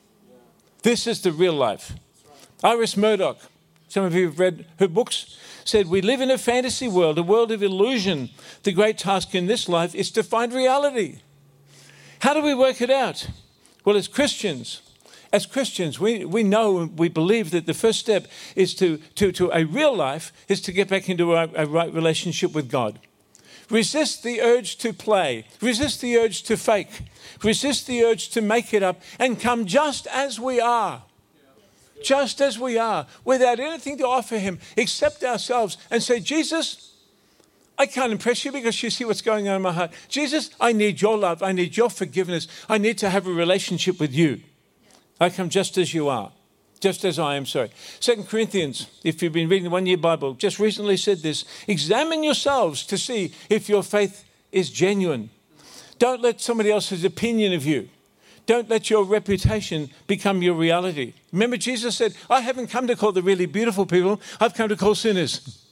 This 0.83 1.07
is 1.09 1.23
the 1.23 1.33
real 1.33 1.55
life. 1.55 1.95
Iris 2.63 2.97
Murdoch, 2.97 3.39
some 3.89 4.05
of 4.05 4.15
you 4.15 4.27
have 4.27 4.39
read 4.39 4.67
her 4.79 4.89
books, 4.89 5.39
said, 5.65 5.87
We 5.87 6.01
live 6.01 6.21
in 6.21 6.31
a 6.31 6.39
fantasy 6.39 6.89
world, 6.89 7.17
a 7.19 7.23
world 7.23 7.53
of 7.53 7.63
illusion. 7.63 8.31
The 8.65 8.73
great 8.73 8.99
task 8.99 9.35
in 9.35 9.47
this 9.47 9.69
life 9.69 9.95
is 9.95 10.11
to 10.13 10.23
find 10.25 10.53
reality. 10.53 11.21
How 12.21 12.35
do 12.35 12.43
we 12.43 12.55
work 12.55 12.81
it 12.81 12.91
out? 12.91 13.29
Well, 13.85 13.97
as 13.97 14.09
Christians, 14.09 14.83
as 15.33 15.47
Christians, 15.47 16.01
we, 16.01 16.25
we 16.25 16.43
know, 16.43 16.91
we 16.97 17.09
believe 17.09 17.53
that 17.53 17.67
the 17.67 17.75
first 17.75 18.01
step 18.01 18.27
is 18.57 18.75
to, 18.75 18.97
to, 19.15 19.31
to 19.33 19.51
a 19.53 19.65
real 19.65 19.95
life 19.95 20.33
is 20.49 20.61
to 20.63 20.73
get 20.73 20.89
back 20.89 21.09
into 21.09 21.35
a, 21.35 21.49
a 21.55 21.67
right 21.67 21.93
relationship 21.95 22.55
with 22.55 22.69
God. 22.69 22.99
Resist 23.71 24.25
the 24.25 24.41
urge 24.41 24.79
to 24.79 24.93
play. 24.93 25.45
Resist 25.61 26.01
the 26.01 26.17
urge 26.17 26.43
to 26.45 26.57
fake. 26.57 27.03
Resist 27.45 27.87
the 27.87 28.03
urge 28.03 28.31
to 28.31 28.41
make 28.41 28.75
it 28.75 28.83
up 28.83 29.01
and 29.19 29.39
come 29.39 29.65
just 29.67 30.07
as 30.09 30.41
we 30.41 30.59
are 30.59 31.03
just 32.03 32.41
as 32.41 32.59
we 32.59 32.79
are, 32.79 33.07
without 33.25 33.61
anything 33.61 33.99
to 33.99 34.07
offer 34.07 34.39
Him 34.39 34.59
except 34.77 35.25
ourselves, 35.25 35.77
and 35.91 36.03
say, 36.03 36.21
Jesus, 36.21 36.95
I 37.79 37.87
can't 37.87 38.13
impress 38.13 38.45
you 38.45 38.53
because 38.53 38.83
you 38.83 38.91
see 38.91 39.05
what's 39.05 39.23
going 39.23 39.49
on 39.49 39.57
in 39.57 39.63
my 39.63 39.73
heart. 39.73 39.93
Jesus, 40.09 40.51
I 40.61 40.73
need 40.73 41.01
your 41.01 41.17
love. 41.17 41.43
I 41.43 41.53
need 41.53 41.77
your 41.77 41.91
forgiveness. 41.91 42.49
I 42.69 42.79
need 42.79 42.99
to 42.99 43.11
have 43.11 43.27
a 43.27 43.33
relationship 43.33 44.01
with 44.01 44.13
you. 44.13 44.41
I 45.21 45.31
come 45.31 45.49
just 45.49 45.79
as 45.79 45.95
you 45.95 46.09
are, 46.09 46.33
just 46.81 47.05
as 47.05 47.19
I 47.19 47.37
am, 47.37 47.47
sorry. 47.47 47.71
Second 48.01 48.29
Corinthians, 48.29 48.89
if 49.05 49.23
you've 49.23 49.33
been 49.33 49.49
reading 49.49 49.65
the 49.65 49.71
one 49.71 49.87
year 49.87 49.97
Bible, 49.97 50.35
just 50.35 50.59
recently 50.59 50.97
said 50.97 51.19
this 51.19 51.45
examine 51.67 52.23
yourselves 52.23 52.85
to 52.87 52.99
see 52.99 53.33
if 53.49 53.69
your 53.69 53.83
faith 53.83 54.25
is 54.53 54.71
genuine. 54.71 55.31
Don't 55.99 56.23
let 56.23 56.41
somebody 56.41 56.71
else's 56.71 57.05
opinion 57.05 57.53
of 57.53 57.67
you 57.67 57.89
don't 58.49 58.71
let 58.71 58.89
your 58.89 59.05
reputation 59.05 59.91
become 60.07 60.43
your 60.43 60.55
reality. 60.55 61.13
Remember, 61.33 61.57
Jesus 61.57 61.97
said, 61.97 62.15
I 62.31 62.41
haven't 62.41 62.69
come 62.69 62.87
to 62.87 62.97
call 62.97 63.13
the 63.13 63.23
really 63.23 63.47
beautiful 63.47 63.87
people, 63.87 64.21
I've 64.41 64.55
come 64.55 64.69
to 64.69 64.77
call 64.77 64.95
sinners. 64.95 65.65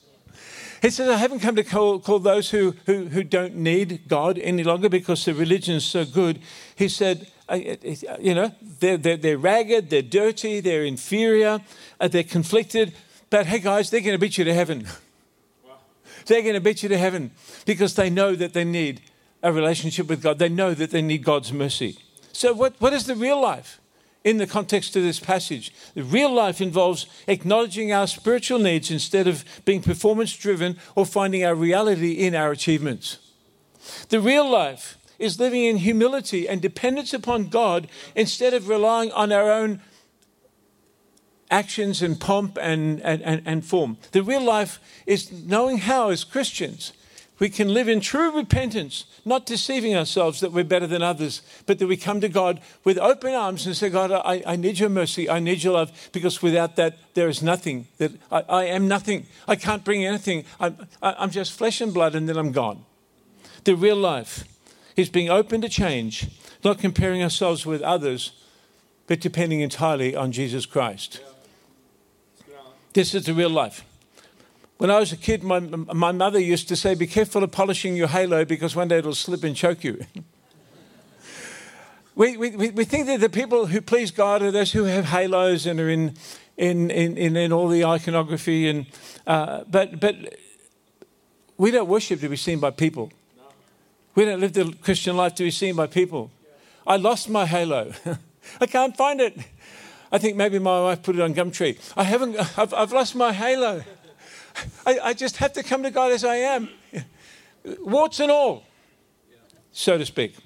He 0.83 0.91
says, 0.91 1.09
I 1.09 1.17
haven't 1.17 1.41
come 1.41 1.57
to 1.57 1.65
call, 1.65 1.99
call 1.99 2.19
those 2.19 2.51
who, 2.51 2.75
who, 2.85 3.07
who 3.07 3.25
don't 3.25 3.57
need 3.57 4.03
God 4.09 4.39
any 4.39 4.63
longer 4.63 4.89
because 4.89 5.25
the 5.25 5.35
religion 5.35 5.77
is 5.77 5.85
so 5.85 6.05
good. 6.05 6.41
He 6.75 6.89
said, 6.89 7.31
uh, 7.49 7.53
uh, 7.53 7.77
uh, 8.09 8.17
you 8.21 8.35
know, 8.35 8.53
they're, 8.81 8.99
they're, 8.99 9.17
they're 9.17 9.39
ragged, 9.39 9.89
they're 9.89 10.03
dirty, 10.03 10.61
they're 10.61 10.85
inferior, 10.85 11.61
uh, 11.99 12.09
they're 12.09 12.23
conflicted. 12.23 12.93
But 13.31 13.47
hey, 13.47 13.61
guys, 13.61 13.91
they're 13.91 14.01
going 14.01 14.15
to 14.15 14.19
beat 14.19 14.37
you 14.37 14.45
to 14.45 14.55
heaven. 14.55 14.87
They're 16.27 16.43
going 16.43 16.55
to 16.55 16.61
beat 16.61 16.83
you 16.83 16.89
to 16.89 16.99
heaven 16.99 17.31
because 17.65 17.95
they 17.95 18.11
know 18.11 18.35
that 18.35 18.53
they 18.53 18.65
need 18.65 19.01
a 19.43 19.53
relationship 19.53 20.09
with 20.09 20.23
God. 20.23 20.39
They 20.39 20.49
know 20.49 20.75
that 20.75 20.91
they 20.91 21.03
need 21.03 21.25
God's 21.25 21.53
mercy. 21.53 21.99
So, 22.33 22.53
what, 22.53 22.75
what 22.81 22.93
is 22.93 23.07
the 23.07 23.15
real 23.15 23.41
life 23.41 23.81
in 24.27 24.39
the 24.39 24.47
context 24.47 24.97
of 24.97 25.05
this 25.05 25.21
passage? 25.21 25.73
The 25.95 26.03
real 26.03 26.33
life 26.33 26.61
involves 26.61 27.07
acknowledging 27.29 27.93
our 27.93 28.09
spiritual 28.09 28.59
needs 28.59 28.91
instead 28.91 29.29
of 29.29 29.45
being 29.65 29.81
performance 29.81 30.37
driven 30.37 30.77
or 30.97 31.07
finding 31.07 31.45
our 31.45 31.55
reality 31.55 32.13
in 32.13 32.35
our 32.35 32.51
achievements. 32.51 33.19
The 34.09 34.21
real 34.21 34.51
life 34.51 34.99
is 35.21 35.39
living 35.39 35.65
in 35.65 35.77
humility 35.77 36.49
and 36.49 36.61
dependence 36.61 37.15
upon 37.15 37.51
God 37.51 37.87
instead 38.17 38.53
of 38.53 38.69
relying 38.69 39.13
on 39.13 39.31
our 39.31 39.51
own 39.51 39.81
actions 41.49 42.03
and 42.03 42.21
pomp 42.21 42.59
and, 42.61 43.01
and, 43.03 43.23
and, 43.23 43.43
and 43.47 43.65
form. 43.65 43.97
The 44.11 44.25
real 44.25 44.43
life 44.43 44.81
is 45.07 45.31
knowing 45.31 45.79
how, 45.79 46.11
as 46.11 46.25
Christians, 46.25 46.93
we 47.39 47.51
can 47.51 47.75
live 47.75 47.89
in 47.89 48.01
true 48.01 48.35
repentance, 48.35 49.05
not 49.25 49.45
deceiving 49.45 49.95
ourselves 49.95 50.41
that 50.41 50.53
we're 50.53 50.65
better 50.65 50.87
than 50.87 51.03
others, 51.03 51.43
but 51.67 51.79
that 51.79 51.87
we 51.87 51.97
come 51.97 52.21
to 52.21 52.29
God 52.29 52.61
with 52.83 52.99
open 52.99 53.35
arms 53.35 53.67
and 53.67 53.77
say, 53.77 53.91
God, 53.91 54.11
I, 54.11 54.43
I 54.47 54.57
need 54.57 54.79
your 54.79 54.89
mercy, 54.89 55.29
I 55.29 55.39
need 55.39 55.63
your 55.63 55.75
love, 55.75 55.93
because 56.13 56.41
without 56.41 56.77
that, 56.77 56.97
there 57.15 57.29
is 57.29 57.43
nothing. 57.43 57.89
That 57.99 58.13
I, 58.33 58.45
I 58.49 58.65
am 58.65 58.89
nothing. 58.89 59.27
I 59.47 59.57
can't 59.57 59.85
bring 59.85 60.05
anything. 60.05 60.45
I'm, 60.59 60.79
I'm 61.03 61.31
just 61.31 61.53
flesh 61.53 61.81
and 61.81 61.93
blood, 61.93 62.15
and 62.15 62.29
then 62.29 62.39
I'm 62.39 62.53
gone. 62.53 62.85
The 63.65 63.77
real 63.77 63.97
life 63.97 64.45
is 64.97 65.11
being 65.11 65.29
open 65.29 65.61
to 65.61 65.69
change, 65.69 66.29
not 66.65 66.79
comparing 66.79 67.23
ourselves 67.23 67.67
with 67.67 67.83
others, 67.83 68.33
but 69.07 69.21
depending 69.21 69.61
entirely 69.61 70.17
on 70.17 70.33
Jesus 70.33 70.65
Christ. 70.65 71.21
This 72.95 73.15
is 73.15 73.27
the 73.27 73.35
real 73.35 73.51
life. 73.51 73.85
When 74.79 74.91
I 74.91 74.99
was 74.99 75.11
a 75.11 75.17
kid, 75.17 75.43
my, 75.43 75.61
my 75.61 76.13
mother 76.13 76.39
used 76.39 76.69
to 76.69 76.77
say, 76.77 76.95
Be 76.95 77.07
careful 77.07 77.43
of 77.43 77.51
polishing 77.51 77.97
your 77.97 78.09
halo 78.09 78.45
because 78.45 78.77
one 78.77 78.89
day 78.89 78.99
it'll 78.99 79.15
slip 79.15 79.43
and 79.43 79.57
choke 79.57 79.83
you. 79.83 80.05
we, 82.15 82.37
we, 82.37 82.71
we 82.71 82.85
think 82.85 83.07
that 83.07 83.21
the 83.21 83.31
people 83.31 83.67
who 83.67 83.81
please 83.81 84.11
God 84.11 84.43
are 84.43 84.51
those 84.51 84.73
who 84.73 84.85
have 84.85 85.07
halos 85.07 85.65
and 85.65 85.81
are 85.81 85.89
in, 85.89 86.15
in, 86.59 86.91
in, 86.91 87.37
in, 87.37 87.53
all 87.53 87.69
the 87.69 87.85
iconography. 87.85 88.69
And, 88.69 88.87
uh, 89.27 89.65
but, 89.71 89.99
but 89.99 90.15
we 91.57 91.71
don't 91.71 91.89
worship 91.89 92.21
to 92.21 92.29
be 92.29 92.37
seen 92.37 92.61
by 92.61 92.71
people. 92.71 93.11
We 94.15 94.27
don't 94.27 94.41
live 94.41 94.53
the 94.53 94.75
Christian 94.83 95.17
life 95.17 95.35
to 95.37 95.45
be 95.45 95.51
seen 95.51 95.77
by 95.77 95.87
people. 95.87 96.31
I 96.87 96.97
lost 96.97 97.31
my 97.31 97.47
halo. 97.47 97.93
I 98.61 98.67
can't 98.67 98.97
find 98.97 99.21
it. 99.21 99.39
I 100.13 100.19
think 100.19 100.37
maybe 100.37 100.59
my 100.59 100.83
wife 100.83 101.03
put 101.03 101.17
it 101.17 101.23
on 101.23 101.35
Gumtree. 101.35 101.79
I 101.97 102.05
haven't, 102.05 102.37
I've, 102.59 102.73
I've 102.73 102.93
lost 102.93 103.15
my 103.15 103.33
halo. 103.33 103.83
I, 104.87 104.99
I 105.03 105.13
just 105.15 105.37
have 105.39 105.53
to 105.55 105.63
come 105.63 105.83
to 105.83 105.91
God 105.91 106.13
as 106.13 106.25
I 106.25 106.37
am, 106.37 106.69
warts 107.81 108.21
and 108.21 108.31
all, 108.31 108.65
so 109.73 109.99
to 109.99 110.07
speak. 110.07 110.37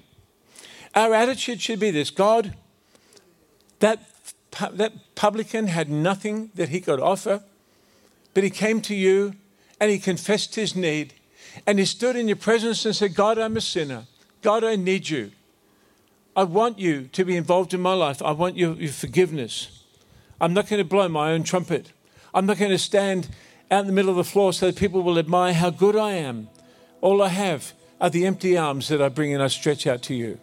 Our 0.95 1.13
attitude 1.13 1.61
should 1.61 1.79
be 1.79 1.91
this 1.91 2.09
God, 2.09 2.55
that, 3.79 3.99
that 4.71 4.93
publican 5.15 5.67
had 5.67 5.89
nothing 5.89 6.51
that 6.55 6.69
he 6.69 6.81
could 6.81 6.99
offer, 6.99 7.43
but 8.33 8.43
he 8.43 8.49
came 8.49 8.81
to 8.81 8.95
you 8.95 9.35
and 9.79 9.89
he 9.89 9.99
confessed 9.99 10.55
his 10.55 10.75
need 10.75 11.13
and 11.65 11.79
he 11.79 11.85
stood 11.85 12.15
in 12.15 12.27
your 12.27 12.37
presence 12.37 12.85
and 12.85 12.95
said, 12.95 13.15
God, 13.15 13.37
I'm 13.37 13.57
a 13.57 13.61
sinner. 13.61 14.05
God, 14.41 14.63
I 14.63 14.75
need 14.75 15.09
you. 15.09 15.31
I 16.35 16.43
want 16.43 16.79
you 16.79 17.07
to 17.07 17.25
be 17.25 17.35
involved 17.35 17.73
in 17.73 17.81
my 17.81 17.93
life. 17.93 18.21
I 18.21 18.31
want 18.31 18.57
your, 18.57 18.75
your 18.75 18.91
forgiveness. 18.91 19.83
I'm 20.39 20.53
not 20.53 20.67
going 20.67 20.79
to 20.79 20.87
blow 20.87 21.07
my 21.09 21.31
own 21.31 21.43
trumpet. 21.43 21.91
I'm 22.33 22.45
not 22.45 22.57
going 22.57 22.71
to 22.71 22.77
stand 22.77 23.29
out 23.71 23.81
in 23.81 23.87
the 23.87 23.93
middle 23.93 24.11
of 24.11 24.17
the 24.17 24.23
floor 24.23 24.51
so 24.51 24.67
that 24.67 24.75
people 24.75 25.01
will 25.01 25.17
admire 25.17 25.53
how 25.53 25.69
good 25.69 25.95
I 25.95 26.11
am. 26.11 26.49
All 26.99 27.21
I 27.21 27.29
have 27.29 27.73
are 28.01 28.09
the 28.09 28.25
empty 28.25 28.57
arms 28.57 28.89
that 28.89 29.01
I 29.01 29.07
bring 29.07 29.33
and 29.33 29.41
I 29.41 29.47
stretch 29.47 29.87
out 29.87 30.01
to 30.03 30.13
you. 30.13 30.39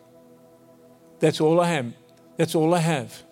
That's 1.21 1.41
all 1.41 1.61
I 1.61 1.71
am. 1.73 1.95
That's 2.39 2.55
all 2.55 2.75
I 2.75 2.79
have. 2.79 3.23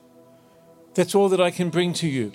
That's 0.94 1.14
all 1.14 1.28
that 1.30 1.40
I 1.40 1.50
can 1.50 1.70
bring 1.70 1.92
to 1.94 2.08
you. 2.08 2.32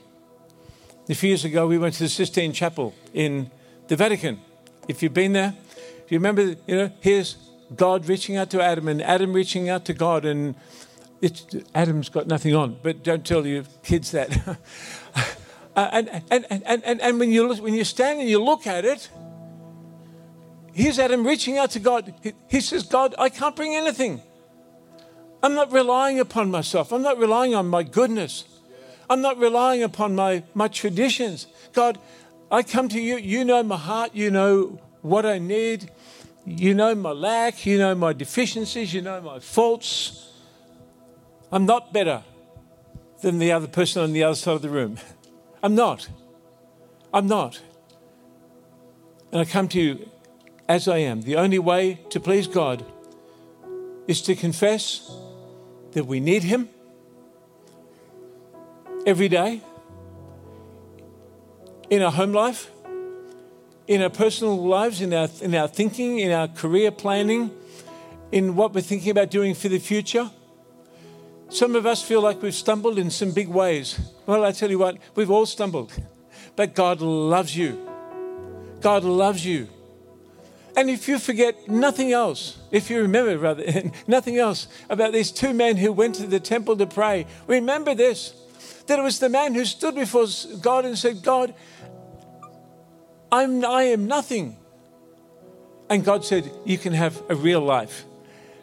A 1.10 1.13
few 1.13 1.30
years 1.30 1.45
ago, 1.45 1.67
we 1.67 1.78
went 1.78 1.95
to 1.95 2.04
the 2.04 2.10
Sistine 2.10 2.54
Chapel 2.54 2.93
in 3.13 3.52
the 3.88 3.95
Vatican. 3.95 4.39
If 4.88 5.04
you've 5.04 5.13
been 5.13 5.34
there, 5.34 5.54
you 6.10 6.17
remember, 6.17 6.56
you 6.67 6.76
know, 6.76 6.91
here's 7.00 7.36
God 7.76 8.08
reaching 8.08 8.38
out 8.38 8.50
to 8.52 8.62
Adam 8.62 8.88
and 8.88 9.02
Adam 9.02 9.34
reaching 9.34 9.69
out 9.69 9.86
to 9.86 9.93
God, 9.93 10.26
and 10.26 10.56
Adam's 11.74 12.10
got 12.10 12.28
nothing 12.28 12.56
on, 12.56 12.78
but 12.82 13.04
don't 13.04 13.26
tell 13.26 13.45
your 13.45 13.63
kids 13.84 14.12
that. 14.12 14.58
Uh, 15.75 15.89
and, 15.91 16.10
and, 16.29 16.45
and, 16.49 16.84
and, 16.84 17.01
and 17.01 17.19
when, 17.19 17.31
you, 17.31 17.53
when 17.55 17.73
you 17.73 17.84
stand 17.84 18.19
and 18.19 18.29
you 18.29 18.43
look 18.43 18.67
at 18.67 18.84
it, 18.84 19.10
here's 20.73 20.99
Adam 20.99 21.25
reaching 21.25 21.57
out 21.57 21.71
to 21.71 21.79
God. 21.79 22.13
He, 22.21 22.34
he 22.47 22.62
says, 22.62 22.84
God, 22.84 23.15
I 23.17 23.29
can't 23.29 23.55
bring 23.55 23.75
anything. 23.75 24.21
I'm 25.43 25.55
not 25.55 25.71
relying 25.71 26.19
upon 26.19 26.51
myself. 26.51 26.91
I'm 26.91 27.01
not 27.01 27.17
relying 27.17 27.55
on 27.55 27.67
my 27.67 27.84
goodness. 27.84 28.43
I'm 29.10 29.21
not 29.21 29.38
relying 29.38 29.84
upon 29.84 30.15
my, 30.15 30.43
my 30.53 30.67
traditions. 30.67 31.47
God, 31.73 31.97
I 32.51 32.63
come 32.63 32.89
to 32.89 32.99
you. 32.99 33.17
You 33.17 33.43
know 33.45 33.63
my 33.63 33.77
heart. 33.77 34.12
You 34.13 34.29
know 34.29 34.79
what 35.01 35.25
I 35.25 35.39
need. 35.39 35.89
You 36.45 36.73
know 36.73 36.93
my 36.95 37.12
lack. 37.12 37.65
You 37.65 37.77
know 37.77 37.95
my 37.95 38.13
deficiencies. 38.13 38.93
You 38.93 39.01
know 39.01 39.21
my 39.21 39.39
faults. 39.39 40.29
I'm 41.51 41.65
not 41.65 41.91
better 41.91 42.23
than 43.21 43.39
the 43.39 43.51
other 43.51 43.67
person 43.67 44.03
on 44.03 44.13
the 44.13 44.23
other 44.23 44.36
side 44.36 44.55
of 44.55 44.62
the 44.62 44.69
room. 44.69 44.97
I'm 45.63 45.76
not. 45.76 46.10
I'm 47.13 47.28
not. 47.28 47.62
And 49.32 49.41
I 49.41 49.45
come 49.45 49.67
to 49.69 49.80
you 49.80 50.10
as 50.67 50.88
I 50.88 50.97
am. 50.97 51.21
The 51.21 51.36
only 51.36 51.60
way 51.60 52.00
to 52.10 52.19
please 52.19 52.47
God 52.47 52.86
is 54.08 54.21
to 54.24 54.36
confess 54.36 55.12
that 55.91 56.06
we 56.06 56.19
need 56.19 56.43
Him 56.43 56.69
every 59.06 59.30
day 59.30 59.62
in 61.89 62.02
our 62.02 62.12
home 62.12 62.32
life, 62.32 62.71
in 63.88 64.02
our 64.02 64.10
personal 64.10 64.58
lives, 64.58 65.02
in 65.02 65.13
our, 65.13 65.28
in 65.41 65.54
our 65.54 65.67
thinking, 65.67 66.19
in 66.19 66.32
our 66.32 66.47
career 66.47 66.91
planning, 66.91 67.52
in 68.32 68.56
what 68.56 68.74
we're 68.74 68.82
thinking 68.82 69.12
about 69.12 69.30
doing 69.30 69.54
for 69.54 69.67
the 69.67 69.80
future. 69.80 70.32
Some 71.52 71.76
of 71.76 71.86
us 71.86 72.02
feel 72.02 72.22
like 72.22 72.42
we've 72.42 72.56
stumbled 72.56 72.98
in 72.98 73.10
some 73.10 73.32
big 73.32 73.50
ways. 73.50 74.00
Well, 74.26 74.46
I 74.46 74.54
tell 74.54 74.70
you 74.70 74.80
what, 74.80 74.98
we've 75.16 75.30
all 75.30 75.46
stumbled. 75.46 75.92
But 76.56 76.76
God 76.76 77.02
loves 77.02 77.56
you. 77.56 77.78
God 78.80 79.04
loves 79.04 79.46
you. 79.46 79.68
And 80.78 80.90
if 80.90 81.10
you 81.10 81.20
forget 81.20 81.68
nothing 81.68 82.14
else, 82.14 82.58
if 82.72 82.90
you 82.90 83.02
remember 83.02 83.38
rather, 83.38 83.66
nothing 84.08 84.38
else 84.38 84.68
about 84.90 85.12
these 85.12 85.30
two 85.30 85.54
men 85.54 85.76
who 85.76 85.92
went 85.92 86.16
to 86.16 86.26
the 86.26 86.40
temple 86.40 86.78
to 86.78 86.88
pray, 86.88 87.28
remember 87.48 87.94
this 87.94 88.34
that 88.88 88.98
it 88.98 89.02
was 89.02 89.20
the 89.20 89.30
man 89.30 89.54
who 89.54 89.66
stood 89.66 89.96
before 89.96 90.26
God 90.62 90.86
and 90.86 90.98
said, 90.98 91.22
God, 91.22 91.54
I'm, 93.32 93.64
I 93.64 93.84
am 93.84 94.08
nothing. 94.08 94.58
And 95.90 96.04
God 96.04 96.24
said, 96.24 96.50
You 96.66 96.78
can 96.78 96.94
have 96.94 97.22
a 97.30 97.36
real 97.36 97.62
life 97.62 98.06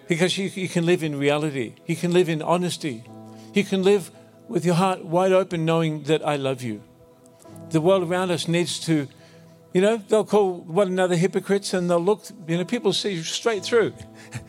because 0.09 0.39
you, 0.39 0.49
you 0.49 0.69
can 0.69 0.87
live 0.87 1.03
in 1.03 1.19
reality, 1.19 1.75
you 1.87 1.95
can 1.95 2.13
live 2.13 2.29
in 2.29 2.43
honesty, 2.43 3.05
you 3.55 3.63
can 3.63 3.83
live 3.83 4.11
with 4.49 4.65
your 4.65 4.75
heart 4.75 5.05
wide 5.05 5.33
open, 5.33 5.65
knowing 5.65 6.03
that 6.05 6.27
I 6.27 6.37
love 6.37 6.63
you. 6.63 6.83
The 7.71 7.81
world 7.81 8.03
around 8.03 8.31
us 8.31 8.49
needs 8.49 8.81
to, 8.81 9.07
you 9.75 9.83
know, 9.83 9.99
they'll 9.99 10.25
call 10.25 10.61
one 10.63 10.89
another 10.89 11.17
hypocrites 11.17 11.75
and 11.75 11.91
they'll 11.91 12.01
look, 12.01 12.25
you 12.47 12.57
know, 12.57 12.65
people 12.65 12.95
see 12.95 13.23
straight 13.23 13.63
through 13.63 13.93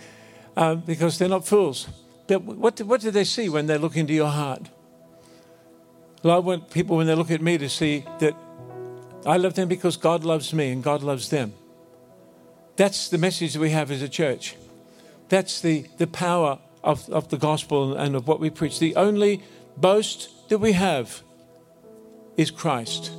uh, 0.58 0.76
because 0.76 1.20
they're 1.20 1.28
not 1.28 1.46
fools. 1.46 1.90
But 2.28 2.44
what 2.44 2.78
do, 2.78 2.86
what 2.86 3.02
do 3.02 3.12
they 3.12 3.26
see 3.26 3.50
when 3.50 3.68
they 3.68 3.78
look 3.78 3.98
into 3.98 4.14
your 4.14 4.30
heart? 4.30 4.70
Well, 6.24 6.36
I 6.36 6.40
want 6.40 6.70
people, 6.70 6.98
when 6.98 7.08
they 7.08 7.16
look 7.16 7.32
at 7.32 7.42
me, 7.42 7.58
to 7.58 7.70
see 7.70 8.06
that 8.20 8.36
I 9.26 9.38
love 9.38 9.56
them 9.56 9.68
because 9.68 9.98
God 9.98 10.24
loves 10.24 10.54
me 10.54 10.72
and 10.72 10.84
God 10.84 11.02
loves 11.02 11.30
them. 11.30 11.54
That's 12.76 13.10
the 13.10 13.18
message 13.18 13.58
we 13.58 13.72
have 13.72 13.92
as 13.92 14.02
a 14.02 14.10
church. 14.10 14.56
That's 15.30 15.62
the, 15.62 15.86
the 15.98 16.08
power 16.08 16.60
of, 16.84 17.08
of 17.10 17.30
the 17.30 17.38
gospel 17.38 17.96
and 17.96 18.16
of 18.16 18.28
what 18.28 18.40
we 18.40 18.50
preach. 18.50 18.80
The 18.80 18.96
only 18.96 19.44
boast 19.78 20.50
that 20.50 20.58
we 20.58 20.74
have 20.74 21.22
is 22.36 22.52
Christ. 22.52 23.12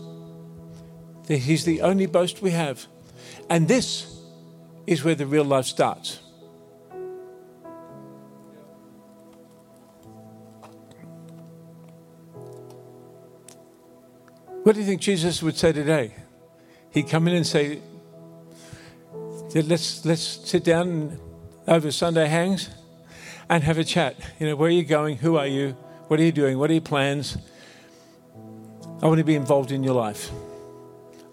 He's 1.28 1.64
the 1.64 1.82
only 1.82 2.06
boast 2.06 2.42
we 2.42 2.50
have. 2.50 2.86
And 3.48 3.68
this 3.68 4.20
is 4.86 5.04
where 5.04 5.14
the 5.14 5.26
real 5.26 5.44
life 5.44 5.66
starts. 5.66 6.18
What 14.62 14.74
do 14.74 14.80
you 14.80 14.86
think 14.86 15.00
Jesus 15.00 15.42
would 15.42 15.56
say 15.56 15.72
today? 15.72 16.14
He'd 16.90 17.08
come 17.08 17.28
in 17.28 17.36
and 17.36 17.46
say, 17.46 17.80
let's, 19.54 20.04
let's 20.04 20.22
sit 20.22 20.64
down 20.64 21.18
over 21.66 21.90
Sunday 21.92 22.26
hangs 22.26 22.70
and 23.48 23.62
have 23.64 23.78
a 23.78 23.84
chat. 23.84 24.16
You 24.38 24.46
know, 24.46 24.56
where 24.56 24.68
are 24.68 24.72
you 24.72 24.84
going? 24.84 25.16
Who 25.18 25.36
are 25.36 25.46
you? 25.46 25.76
What 26.08 26.20
are 26.20 26.22
you 26.22 26.32
doing? 26.32 26.58
What 26.58 26.70
are 26.70 26.74
your 26.74 26.82
plans? 26.82 27.36
I 29.02 29.06
want 29.06 29.18
to 29.18 29.24
be 29.24 29.34
involved 29.34 29.72
in 29.72 29.82
your 29.82 29.94
life. 29.94 30.30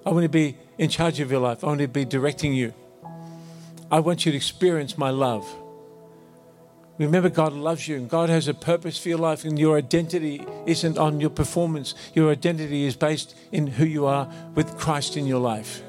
I 0.06 0.12
want 0.12 0.24
to 0.24 0.30
be 0.30 0.58
in 0.78 0.90
charge 0.90 1.20
of 1.20 1.32
your 1.32 1.42
life. 1.42 1.64
I 1.64 1.68
want 1.68 1.82
to 1.82 1.88
be 1.88 2.06
directing 2.06 2.54
you. 2.54 2.74
I 3.92 4.00
want 4.00 4.26
you 4.26 4.32
to 4.32 4.36
experience 4.38 4.98
my 4.98 5.10
love. 5.10 5.48
Remember, 6.98 7.30
God 7.30 7.54
loves 7.54 7.88
you 7.88 7.96
and 7.96 8.10
God 8.10 8.30
has 8.30 8.48
a 8.48 8.54
purpose 8.54 8.98
for 8.98 9.10
your 9.10 9.20
life, 9.20 9.46
and 9.46 9.60
your 9.60 9.78
identity 9.78 10.44
isn't 10.66 10.98
on 10.98 11.20
your 11.20 11.30
performance. 11.30 11.94
Your 12.16 12.32
identity 12.32 12.86
is 12.86 12.96
based 12.96 13.36
in 13.52 13.68
who 13.68 13.86
you 13.86 14.08
are 14.08 14.28
with 14.56 14.78
Christ 14.78 15.16
in 15.16 15.28
your 15.28 15.40
life. 15.40 15.84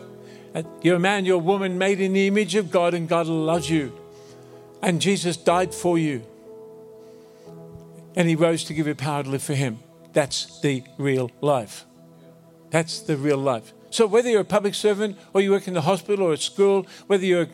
You're 0.82 0.96
a 0.96 1.00
man, 1.00 1.24
you're 1.24 1.36
a 1.36 1.38
woman 1.38 1.78
made 1.78 2.00
in 2.00 2.12
the 2.12 2.26
image 2.26 2.54
of 2.56 2.70
God, 2.70 2.92
and 2.92 3.08
God 3.08 3.26
loves 3.26 3.70
you. 3.70 3.92
And 4.82 5.00
Jesus 5.00 5.36
died 5.36 5.74
for 5.74 5.98
you. 5.98 6.22
And 8.14 8.28
he 8.28 8.36
rose 8.36 8.64
to 8.64 8.74
give 8.74 8.86
you 8.86 8.94
power 8.94 9.22
to 9.22 9.28
live 9.28 9.42
for 9.42 9.54
him. 9.54 9.78
That's 10.12 10.60
the 10.60 10.82
real 10.98 11.30
life. 11.40 11.84
That's 12.70 13.00
the 13.00 13.16
real 13.16 13.38
life. 13.38 13.72
So, 13.90 14.06
whether 14.06 14.28
you're 14.28 14.42
a 14.42 14.44
public 14.44 14.74
servant 14.74 15.16
or 15.32 15.40
you 15.40 15.50
work 15.50 15.66
in 15.66 15.74
the 15.74 15.80
hospital 15.80 16.26
or 16.26 16.32
at 16.32 16.40
school, 16.40 16.86
whether 17.06 17.24
you're 17.24 17.48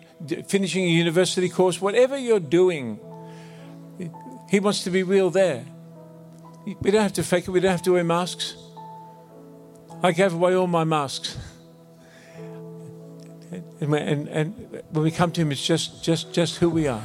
finishing 0.49 0.85
a 0.85 0.89
university 0.89 1.49
course, 1.49 1.81
whatever 1.81 2.19
you're 2.19 2.41
doing, 2.41 2.99
He 4.51 4.61
wants 4.61 4.83
to 4.85 4.91
be 4.91 5.03
real 5.03 5.31
there. 5.31 5.65
We 6.81 6.91
don't 6.91 7.03
have 7.03 7.13
to 7.15 7.23
fake 7.23 7.47
it, 7.47 7.51
we 7.51 7.61
don't 7.61 7.71
have 7.71 7.83
to 7.83 7.93
wear 7.93 8.05
masks. 8.05 8.57
I 10.03 10.13
gave 10.13 10.35
away 10.35 10.55
all 10.55 10.67
my 10.67 10.85
masks. 10.85 11.37
And, 13.81 13.95
and, 13.95 14.29
and 14.29 14.83
when 14.91 15.05
we 15.05 15.11
come 15.11 15.31
to 15.33 15.41
Him, 15.41 15.53
it's 15.53 15.65
just, 15.65 16.03
just, 16.03 16.33
just 16.33 16.57
who 16.57 16.71
we 16.71 16.89
are. 16.89 17.03